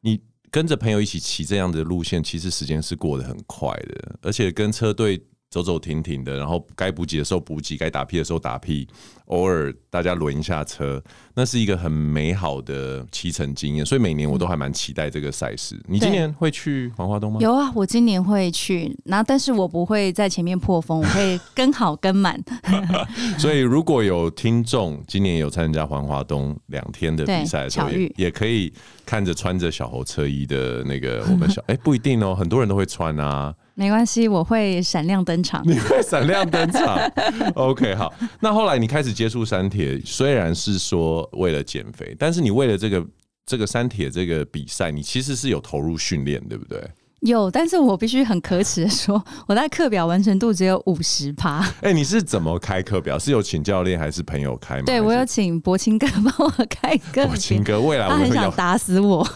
[0.00, 5.20] 你跟着朋友一起骑这样的路线，其实时间是过得很快的，而且跟车队。
[5.52, 8.88] 走走停停的，然后该补给的时候补给，该打屁的时候打屁，
[9.26, 11.00] 偶尔大家轮一下车，
[11.34, 13.84] 那是一个很美好的骑乘经验。
[13.84, 15.74] 所以每年我都还蛮期待这个赛事。
[15.74, 17.38] 嗯、你今年会去黄花东吗？
[17.42, 22.42] 有啊，我今年会去，然后但是我不会在前面破风，我会跟好跟满。
[23.38, 28.72] 所以如果有听众今年有参加黄花东两天的比赛的时候，也也可以
[29.04, 33.54] 看着穿着小猴车衣的那个我们小哎、 欸、不一定哦，很多人都会穿啊。
[33.74, 35.62] 没关系，我会闪亮登场。
[35.66, 36.98] 你会闪亮登场？
[37.56, 38.12] OK，好。
[38.40, 43.06] 那后来你开始接触三铁，虽然是说为了减肥，但是你为了这个
[43.46, 46.82] 这个三铁这个比赛，你其实是有投入训练，对不对？
[47.22, 51.60] 有，但是我必须很可耻的说， 我在课表完成度只有五十趴。
[51.80, 53.16] 哎、欸，你是怎么开课表？
[53.18, 54.82] 是有请教练还是朋友开吗？
[54.86, 57.24] 对，我有请博清哥 帮我开课。
[57.26, 59.26] 博清哥，未来我他很想打死我。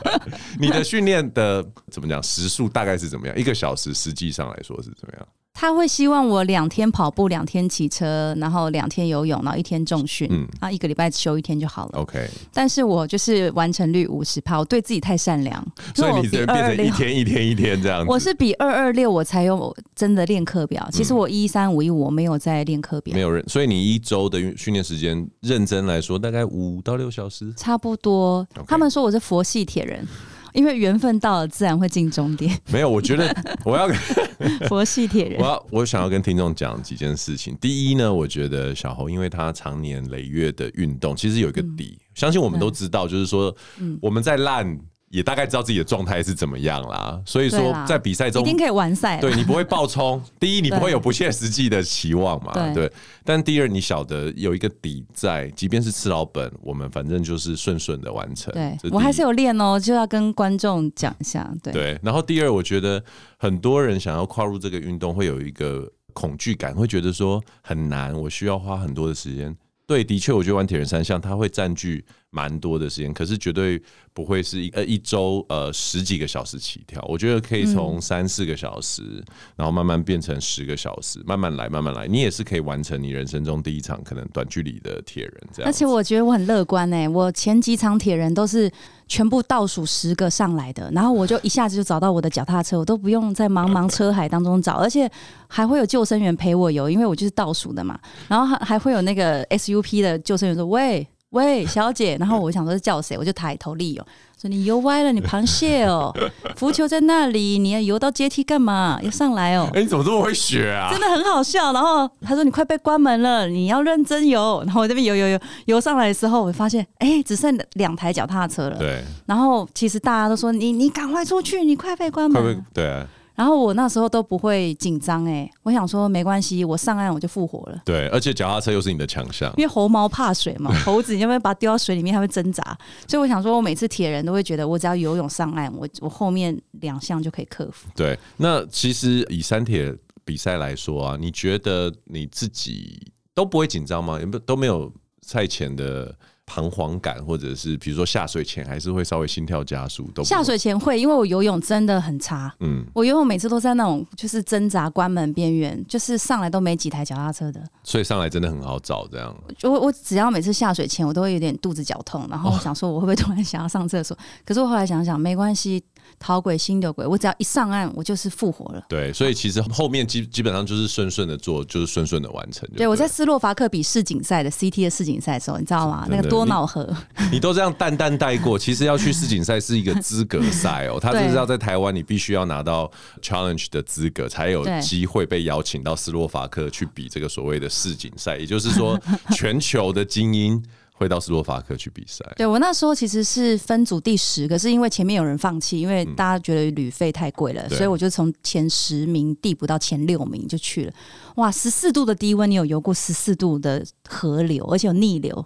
[0.60, 2.22] 你的训练的怎么讲？
[2.22, 3.36] 时数大概是怎么样？
[3.38, 5.26] 一个小时实际上来说是怎么样？
[5.60, 11.98] 他会希望我两天跑步，两天骑车，然后两天游泳，然后一天重训，嗯，然后一个礼拜休一天就好了。
[11.98, 15.62] OK，但是我就是完成率五十趴，我对自己太善良，
[15.94, 18.10] 所以你变成一天一天一天这样子。
[18.10, 28.48] 我是比二二六我才有真的练课表，其实我一三五一五我没有在练课表，没有认，所以你一周的训练时间认真来说大概五到六小时，差不多。
[28.66, 30.08] 他们说我是佛系铁人。
[30.52, 32.56] 因为缘分到了，自然会进终点。
[32.72, 33.34] 没有，我觉得
[33.64, 33.88] 我要
[34.68, 35.40] 佛系铁人。
[35.40, 37.56] 我要我想要跟听众讲几件事情。
[37.60, 43.54] 第一呢，我觉得小侯，因为他常年累月的运动，其实有一个底，嗯、相信我们都知道，就是说，
[44.00, 44.78] 我们在烂。
[45.10, 49.20] 也大概知道自己的状态是怎么样啦，所以说在比赛中一定可以完赛。
[49.20, 52.92] 对，你不会爆冲， 第一你不会有不切实际的期望嘛，对，对。
[53.24, 58.54] 但第二你晓得有一个底在，即便是吃老本，我们反正就是顺顺的完成。
[58.54, 61.52] 对，我还是有练哦，就要跟观众讲一下。
[61.60, 62.00] 对，对。
[62.04, 63.02] 然后第二，我觉得
[63.36, 69.56] 很多人想要跨入这个运动，会有一个恐惧感，会觉得说很难，我需要花很多的时间。
[69.88, 73.80] 对，的确，我觉得玩铁人三项，它会占据蛮多的时间，可是绝对
[74.14, 77.04] 不会是一呃一周呃十几个小时起跳。
[77.08, 79.24] 我觉得可以从三四个小时，嗯，
[79.56, 85.68] 然后慢慢变成十个小时，慢慢来，慢慢来，你也是可以完成你人生中第一场可能短距离的铁人这样。
[85.68, 88.70] 而且我觉得我很乐观哎，我前几场铁人都是
[89.08, 95.10] 全部倒数十个上来的，然后我就一下子就找到我的脚踏车，我都不用在茫茫车海当中找，而且
[95.48, 97.98] 还会有救生员陪我游，因为我就是倒数的嘛。
[98.28, 104.06] 然后还还会有那个 SUP 的救生员说：“喂。”喂，小姐，然后我想说是叫谁，我就抬头立哦
[104.40, 106.12] 说你游歪了，你螃蟹哦，
[106.56, 108.98] 浮球在那里，你要游到阶梯干嘛？
[109.02, 109.68] 要上来哦。
[109.74, 110.90] 哎，你怎么这么会学啊？
[110.90, 111.72] 真的很好笑。
[111.74, 114.62] 然后他说你快被关门了，你要认真游。
[114.64, 118.78] 然后我这边游游游游上来的时候，我发现哎，只剩两台脚踏车了。
[118.78, 119.04] 对。
[119.26, 122.64] 然后其实大家都说你你赶快出去，你快被关门了。
[122.72, 123.06] 对啊。
[123.34, 127.80] 然后我那时候都不会紧张哎，我想说没关系，我上岸我就复活了。
[127.84, 132.62] 对，而且脚踏车又是你的强项，因为猴毛怕水嘛， 猴子你要不要把它丢到水里面，它会挣扎。
[133.08, 137.88] 所以我想说，我每次铁人都会觉得，我只要游泳上岸，我我后面两项就可以克服。
[137.94, 144.20] 对，那其实以三铁比赛来说啊，你觉得你自己都不会紧张吗？
[144.20, 146.14] 有没有都没有赛前的
[146.52, 150.10] 彷徨感，或者是比如说下水前还是会稍微心跳加速？
[150.12, 152.52] 都下水前会，因为我游泳真的很差。
[152.58, 159.06] 嗯，我游泳每次都在那种就是挣扎关门边缘，就是上来都没几台脚踏车的，所以上来真的很好找。
[159.06, 159.32] 这样，
[159.62, 164.16] 我我只要每次下水前，我都会有点肚子绞痛，然后我想说我会不会突然想要上厕所？
[164.16, 165.84] 哦、 可是我后来想想，没关系。
[166.18, 168.84] 逃鬼心流鬼，我只要一上岸，我就是复活了。
[168.88, 172.78] 对，所以其实后面基基本上就是顺顺的做，就是顺顺的完成对。
[172.78, 176.06] 对，我在斯洛伐克比世锦赛的 CT 的世锦赛的时候，你知道吗？
[176.10, 176.88] 那个多瑙河
[177.18, 178.58] 你，你都这样淡淡带过。
[178.58, 182.90] 其实要去世锦赛是一个资格赛哦，他就是要在台湾，你必须要拿到
[183.22, 188.36] Challenge 的资格，才有机会被邀请到斯洛伐克去比这个所谓的世锦赛。
[188.36, 189.00] 也就是说，
[189.32, 190.62] 全球的精英。
[190.92, 192.22] 会到斯洛伐克去比赛。
[192.36, 200.92] 对，我那时候其实是分组第十，可是因为前面有人放弃，因为大家觉得旅费太贵了，嗯，所以我就从前十名递补到前六名就去了。
[201.36, 205.42] 哇，十四度的低温，你有游过十四度的河流，而且有逆流。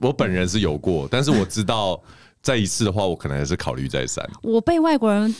[0.00, 2.00] 我本人是有过，但是我知道
[2.42, 4.24] 再一次的话，我可能还是考虑再三。
[4.42, 5.34] 我被外国人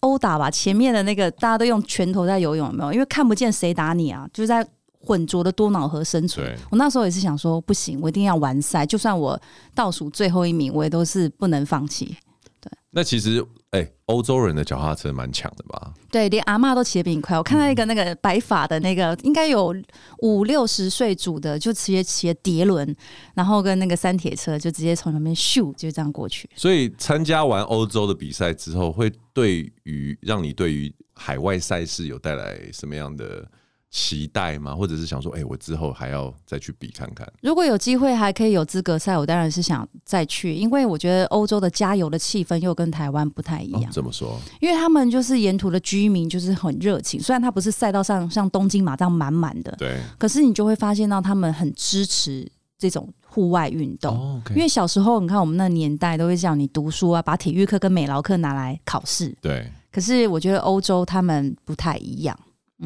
[0.00, 2.92] 殴打吧，前面的那个大家都用拳头在游泳，有没有？
[2.92, 4.66] 因为看不见谁打你啊，就是在。
[5.00, 6.40] 浑浊的多瑙河深处，
[6.70, 9.40] 我那时候也是想说，不行，我一定要完赛，就算我
[9.72, 12.16] 倒数最后一名，我也都是不能放弃。
[12.60, 13.40] 对，那其实，
[13.70, 15.94] 哎、欸，欧洲人的脚踏车蛮强的吧？
[16.10, 17.36] 对，连阿嬷都骑得比你快。
[17.36, 19.74] 我看到一个那个白发的那个，应该有
[20.20, 22.94] 五六十岁组的，就直接骑碟轮，
[23.34, 26.48] 然后跟那个三铁车，就直接从那边咻就这样过去。
[26.54, 33.46] 所以参加完欧洲的比赛之后，会对于让你对于海外赛事有带来什么样的？
[33.90, 34.74] 期待吗？
[34.74, 37.26] 或者是想说，哎、欸，我之后还要再去比看看。
[37.40, 43.90] 如果有机会还可以有资格赛，我当然是想再去，因为我觉得欧洲的加油的气氛又跟台湾不太一样。
[43.90, 44.38] 怎么说？
[44.60, 54.42] 因为他们就是沿途的居民就是很热情，虽然他不是赛道上像东京马这样满满的，对，可是你就会发现到他们很支持这种户外运动。
[54.50, 59.34] 因为小时候你看我们那年代都会叫你读书啊，把体育课跟美劳课拿来考试。
[59.40, 62.38] 对，可是我觉得欧洲他们不太一样。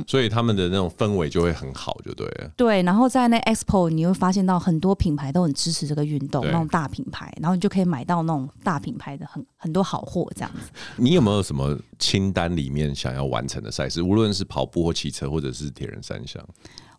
[0.06, 2.50] 所以他们的那种氛围就会很好，就对了。
[2.56, 10.70] 对，然后在那 Expo 你会发现到很多品牌都很支持这个运动，那种大品牌，然后你就可以买到那种大品牌的很很多好货这样子。
[10.96, 14.02] 你有没有什么清单里面想要完成的赛事？
[14.02, 16.42] 无论是跑步或骑车，或者是铁人三项？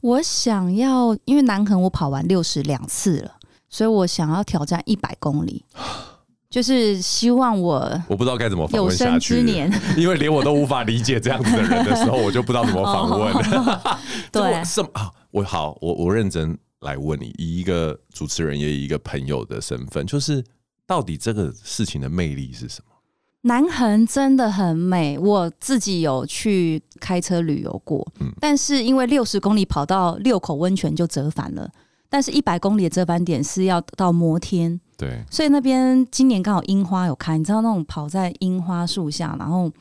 [0.02, 3.32] 我想要，因为南横我跑完六十两次了，
[3.70, 5.66] 所以我想要挑战一百公里。
[6.54, 9.40] 就是希望我，我不知道该怎么访问下去，
[9.98, 13.34] 因为连我都无法理解这样子的人的时候，我就不知道怎么访问。
[14.32, 15.10] 对，什么啊？
[15.32, 20.44] 我好，我我认真来问你，以一个主持人也以一个朋友的身份，就是
[20.86, 22.94] 到底这个事情的魅力是什么？
[23.42, 31.68] 南横真的很美，我自己有去开车旅游过，嗯，但是因为六十公里跑到六口温泉就折返了，
[32.12, 34.80] 但是一百公里的折返点是要到摩天。
[34.98, 39.72] 对，所以那边今年刚好樱花有开，你知道那种跑在樱花树下，然后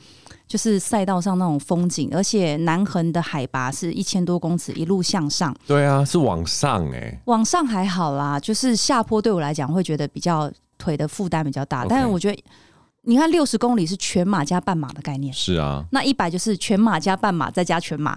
[0.46, 5.54] 就是赛道上那种风景，而且南横的海拔是一千多公尺，一路向上。
[5.66, 12.44] 对啊，是往上哎、欸，往上还好啦，就是下坡对我来讲会觉得比较腿的负担比较大.但是我觉得
[13.04, 18.16] 你看六十公里是全马加半马的概念，是啊，那一百就是全马加半马再加全马。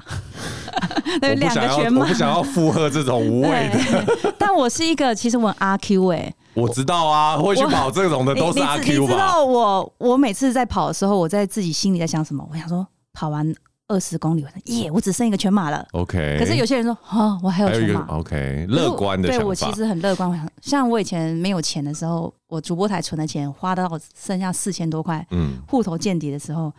[1.19, 4.33] 对，两个全马，我不想要附和这种无谓的。
[4.37, 9.13] 但我是一个，其实我很阿 Q 哎、欸，我知道啊，会去跑这种的都是阿 Q 吧。
[9.13, 12.47] 知道我，我每次在跑的时候，我在自己心里在想什么？
[12.51, 13.51] 我想说，跑完
[13.87, 15.87] 二十公里，我说耶，我只剩一个全马了。
[15.91, 16.37] OK。
[16.39, 18.01] 可是有些人说，哦，我还有全马。
[18.07, 19.29] OK，乐观的。
[19.29, 20.29] 对，我其实很乐观。
[20.29, 23.87] 我想，像我以前没有钱的时候，我主播台存的钱花到
[24.19, 26.73] 剩下四千多块，嗯，户头见底的时候，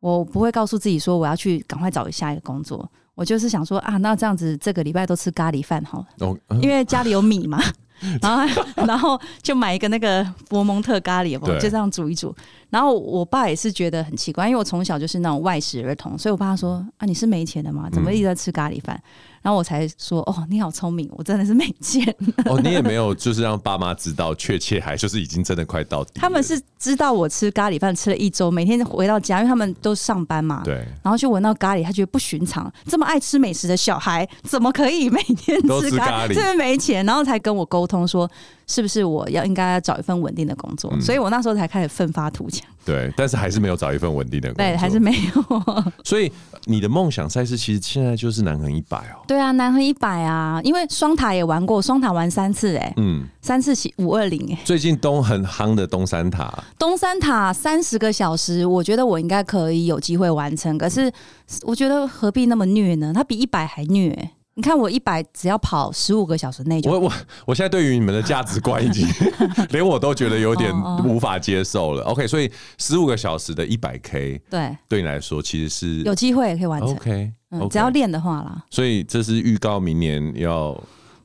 [0.00, 2.90] 我不会告诉自己说我要去赶快找下一个工作。
[3.14, 7.58] 我就是想说啊，那这样子这个礼拜都吃咖喱饭好了，因为家里有米嘛，
[8.20, 12.34] 然后 然后就买一个那个佛蒙特咖喱，我就这样煮一煮。
[12.70, 17.88] 然后我爸也是觉得很奇怪，因为我从小就是那种外食儿童，所以我爸说啊，你是没钱的吗？
[17.92, 18.96] 怎么一直在吃咖喱饭？
[18.96, 19.02] 嗯
[19.46, 22.02] 然后我才说哦，你好聪明，我真的是没钱。
[22.50, 26.10] 哦，你也没有就是让爸妈知道，确切还就是已经真的快到底。
[26.16, 30.62] 他们是知道我吃咖喱饭吃了一周，每天回到家，因为他们都上班嘛。
[30.64, 30.84] 对。
[31.00, 36.34] 然后就闻到咖喱，他觉得不寻常，这么爱吃美食的小孩怎么可以每天吃咖喱？
[36.34, 38.28] 这边没钱，然后才跟我沟通说，
[38.66, 40.90] 是不是我要应该要找一份稳定的工作？
[40.92, 41.00] 嗯。
[41.00, 42.66] 所以我那时候才开始奋发图强。
[42.86, 44.64] 对，但是还是没有找一份稳定的工作。
[44.64, 45.84] 对，还是没有。
[46.04, 46.32] 所以
[46.64, 49.26] 你的梦想赛事其实现在就是南横一百哦。
[49.26, 54.58] 对啊，南横一百啊，因为双塔也玩过，双塔玩三次哎、欸，嗯，三次五二零哎。
[54.64, 60.78] 最近东很夯的东山塔，东山塔三十个小时，我觉得我应该可以有机会完成。
[60.78, 61.10] 可是
[61.62, 63.12] 我觉得何必那么虐呢？
[63.12, 64.30] 它比一百还虐、欸。
[64.58, 67.12] 你看我一百只要跑十五个小时内就，我我
[67.44, 69.06] 我现在对于你们的价值观已经
[69.68, 70.72] 连我都觉得有点
[71.04, 72.02] 无法接受了。
[72.04, 76.90] OK，所以十五个小时的一百 K，对，对你来说其实是有机会也可以完成。
[76.92, 78.64] OK，嗯，只要练的话啦。
[78.70, 80.74] 所以这是预告明年要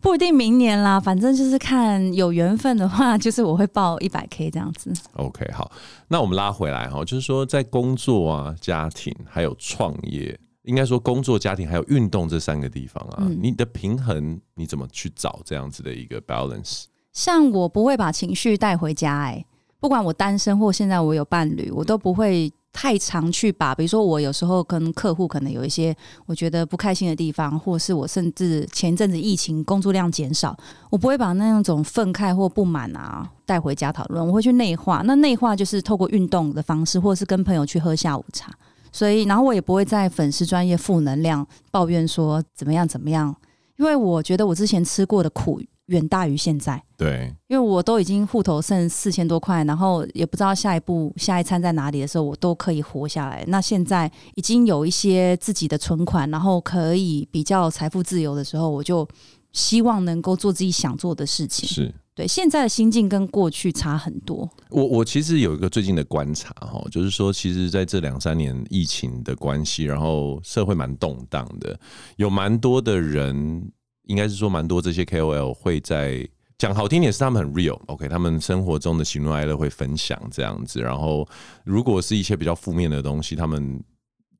[0.01, 4.91] 不一定明年啦，反正就是看有缘分的话， 就是我会报一百 K 这样子。
[5.13, 5.71] OK，好，
[6.09, 10.37] 那我们拉回来哈，就是说在工作啊、家庭还有创业。
[10.63, 16.83] 应该说，工作、家庭还有运动这三个地方啊，嗯、你的平衡你怎么去找这样子的一个 balance？
[17.11, 19.45] 像我不会把情绪带回家、欸，哎，
[19.79, 25.93] 不管我单身或现在我有伴侣，我都不会太常去把，比如说我有时候跟客户可能有一些
[26.25, 30.55] 我觉得不开心的地方，或是我甚至前阵子疫情工作量减少，
[30.89, 35.01] 我不会把那种愤慨或不满啊带回家讨论，我会去内化。
[35.05, 38.53] 那内化就是透过运动的方式，或是跟朋友去喝下午茶。
[38.91, 43.35] 所以，然后我也不会在粉丝专业负能量抱怨说怎么样怎么样，
[43.77, 46.81] 因为我觉得我之前吃过的苦远大于现在。
[46.97, 53.43] 对，因为我都已经户头剩四千多块，然后也不知道下一步下一餐在哪里的时候，我都可以活下来。
[53.47, 59.07] 那现在已经有一些自己的存款，然后可以比较财富自由的时候，我就
[59.53, 61.67] 希望能够做自己想做的事情。
[61.67, 61.93] 是。
[62.13, 64.47] 对，现在的心境跟过去差很多。
[64.69, 71.79] 我我其实有一个最近的观察哈，就是说，其实在这两三年疫情的关系，然后社会蛮动荡的，
[72.17, 73.71] 有蛮多的人，
[74.07, 80.81] 应该是说蛮多这些 KOL 会在讲好听点是他们很 real，OK，他们生活中的喜怒哀乐会分享这样子。
[80.81, 81.25] 然后
[81.63, 83.81] 如果是一些比较负面的东西，他们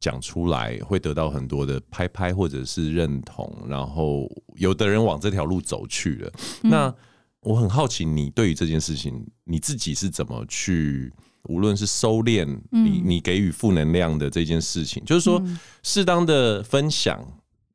[0.01, 6.31] 讲出来会得到很多的拍拍或者是认同，然后有的人往这条路走去了，
[6.63, 6.95] 嗯、那。
[7.41, 11.11] 我很好奇，你对于这件事情，你自己是怎么去，
[11.43, 15.41] 无论是收敛你你给予负能量的这件事情，就是说
[15.83, 17.19] 适当的分享。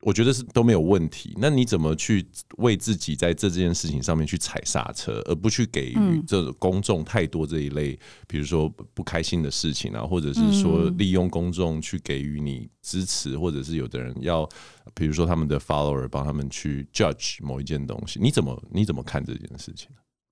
[0.07, 1.35] 我觉得是都没有问题。
[1.37, 2.25] 那你怎么去
[2.59, 7.99] 为自己在这件事情上面去踩刹车，而不去给予这种公众太多这一类，
[8.29, 14.49] 比如说不开心的事情啊，或者是说利用公众去给予你支持，或者是有的人要，
[14.95, 19.89] 比如说他们的 follower 帮他们去 judge 某一件东西，你怎么你怎么看这件事情？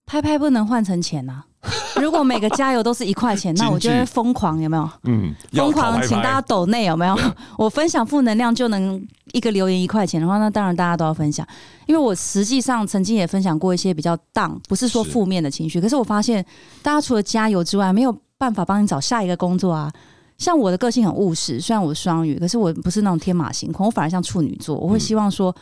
[0.07, 1.71] 拍拍不能换成钱呐、啊！
[2.01, 4.89] 如果每个加油都是一块钱，那我就会疯狂，有没有？
[5.05, 7.17] 嗯，疯狂请大家抖内有没有？
[7.57, 9.03] 我分享负能量就能
[9.33, 11.47] 一个留言一块钱的话，那当然大家都要分享。
[11.87, 16.45] 因为我实际上曾经也分享过一些比较 down，不是说负面的情绪，可是我发现
[16.83, 19.91] 大家除了加油之外，没有办法帮你找下一个工作啊。
[20.37, 25.55] 像我的个性很务实，虽然我是双鱼，可是我不是那种天马行空，我反而像处女座，我会希望说。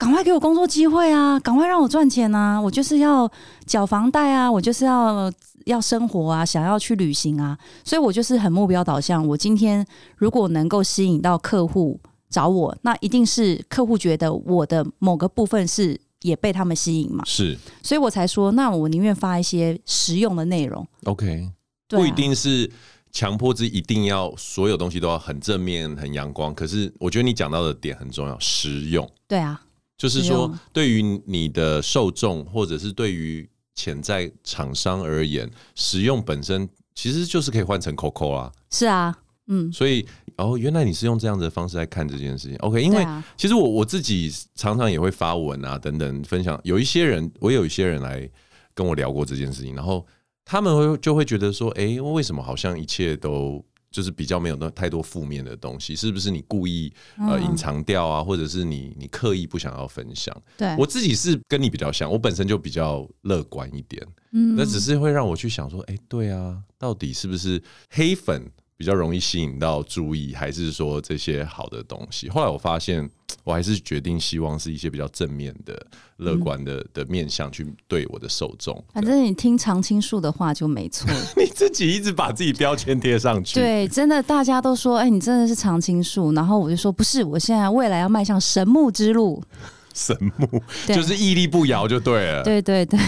[0.00, 1.38] 赶快给我工作机会啊！
[1.40, 2.58] 赶快让我赚钱啊！
[2.58, 3.30] 我就是要
[3.66, 4.50] 缴房贷啊！
[4.50, 5.30] 我就是要
[5.66, 6.42] 要生活啊！
[6.42, 7.58] 想要去旅行啊！
[7.84, 9.24] 所以我就是很目标导向。
[9.28, 9.86] 我今天
[10.16, 17.22] 如果能够吸引到客户找我，那一定是客户觉得我的某个部分是也被他们吸引嘛？
[17.26, 20.86] 是，所以我才说，那我宁愿发一些实用的内容。
[21.04, 21.46] OK，
[21.90, 22.72] 不一定是
[23.12, 26.54] 强迫自己一定要所有东西都要很正面、很阳光。
[26.54, 29.06] 可是我觉得你讲到的点很重要，实用。
[29.28, 29.60] 对啊。
[30.00, 38.50] 就是说，对于你的受众，或者是对于潜在厂商而言，使用本身其实就是可以换成 Coco 啊。
[38.70, 39.14] 是啊，
[39.48, 39.70] 嗯。
[39.70, 40.06] 所以，
[40.38, 42.56] 哦，原来你是用这样子的方式来看这件事情。
[42.60, 46.58] OK，因为其实我我自己常常也会发文啊，等等分享。
[46.64, 48.26] 有一些人，我有一些人来
[48.72, 50.06] 跟我聊过这件事情，然后
[50.46, 53.62] 他们会就会觉得说，哎，为什么好像一切都。
[53.90, 60.34] 就是比较没有那太多负面的东西，是不是你故意呃隐藏掉啊，或者是你你刻意不想要分享？
[60.56, 68.50] 对，我自己是跟你比较像，我本身就比较乐观一点，嗯，那只是会让我去想说，哎，对啊，到底是不是黑粉？
[68.80, 72.30] 比较容易吸引到注意，还是说这些好的东西？
[72.30, 73.06] 后来我发现，
[73.44, 78.82] 我还是决定希望是一些比较正面的、乐观的的面向去对我的受众。
[78.94, 81.06] 反正你听常青树的话就没错。
[81.36, 83.60] 你自己一直把自己标签贴上去。
[83.60, 86.32] 对，真的大家都说，哎、欸，你真的是常青树。
[86.32, 89.44] 然后我就说，不是，我现在未来要迈向神木之路。
[89.92, 92.42] 神木就是屹立不摇就对了。
[92.42, 92.98] 对对对。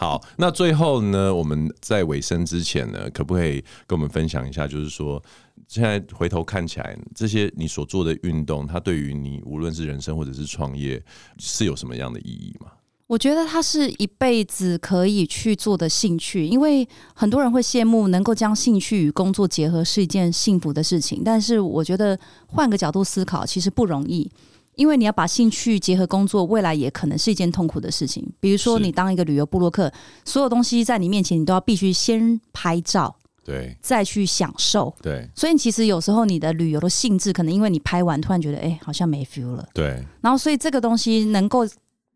[0.00, 4.64] 好，那最后呢，我们在尾声之前呢，可不可以跟我们分享一下？
[4.64, 5.20] 就是说，
[5.66, 11.02] 现在回头看起来，这些你所做的运动，它对于你无论是人生或者是创业，
[11.38, 12.70] 是有什么样的意义吗？
[13.08, 24.30] 我觉得它是一辈子可以去做的兴趣，因为很多人会羡慕能够将兴趣与工作结合是一件幸福的事情，但是我觉得换个角度思考，其实不容易。
[24.78, 28.24] 因为你要把兴趣结合工作，未来也可能是一件痛苦的事情。
[28.38, 29.92] 比如说，你当一个旅游部落客，
[30.24, 35.28] 所有东西在你面前，你都要必须先拍照，对，再去享受，对。
[35.34, 40.00] 所以其实有时候你的旅游的性质，可能因为你拍完突然觉得，哎，好像没 feel 了，对。
[40.20, 41.66] 然后所以这个东西能够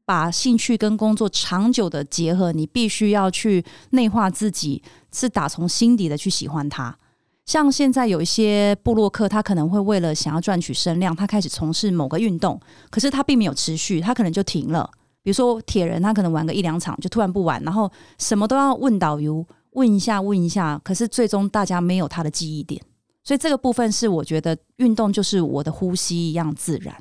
[0.05, 4.81] 把兴趣跟工作长久的结合，你必须要去内化自己，
[5.13, 6.97] 是打从心底的去喜欢它。
[7.45, 12.59] 像现在有一些部落客，他可能会为了想要赚取声量，他开始从事某个运动，
[12.91, 14.89] 可是他并没有持续，他可能就停了。
[15.23, 22.81] 比如说铁人，他可能玩个一两场就突然不玩，然后什么都要问导游，问一下问一下，可是最终大家没有他的记忆点，
[23.25, 26.95] 所以这个部分是我觉得运动就是我的呼吸一样自然。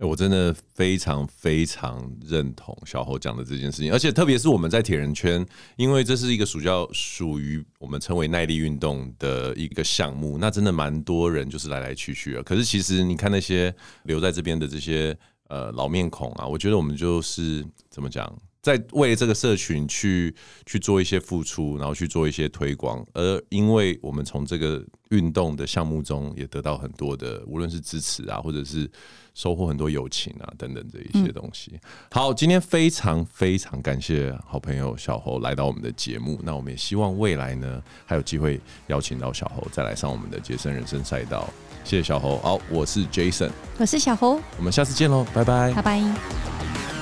[0.00, 5.44] 我真的非常非常认同小侯讲的这件事情，而且特别是我们在铁人圈，
[5.76, 12.42] 因为这是一个属叫属于我们称为耐力运动的一个项目，那真的蛮多人就是来来去去啊。
[12.44, 13.74] 可是其实你看那些
[14.04, 15.16] 留在这边的这些
[15.48, 18.32] 呃老面孔啊，我觉得我们就是怎么讲？
[18.60, 20.34] 在为这个社群去
[20.66, 28.90] 去做一些付出，然后去做一些推广，而因为我们从这个运动的项目中也得到很多的，无论是支持啊，或者是
[29.38, 31.70] 收获很多友情啊等等这一些东西。
[31.74, 31.80] 嗯、
[32.10, 41.48] 好，今天非常非常感谢好朋友小侯来到我们的节目，那我们也希望未来呢还有机会邀请到小侯再来上我们的杰森人生赛道。
[41.84, 46.97] 谢谢小侯，好，我是 Jason，我是小侯，我们下次见喽，拜拜，拜拜。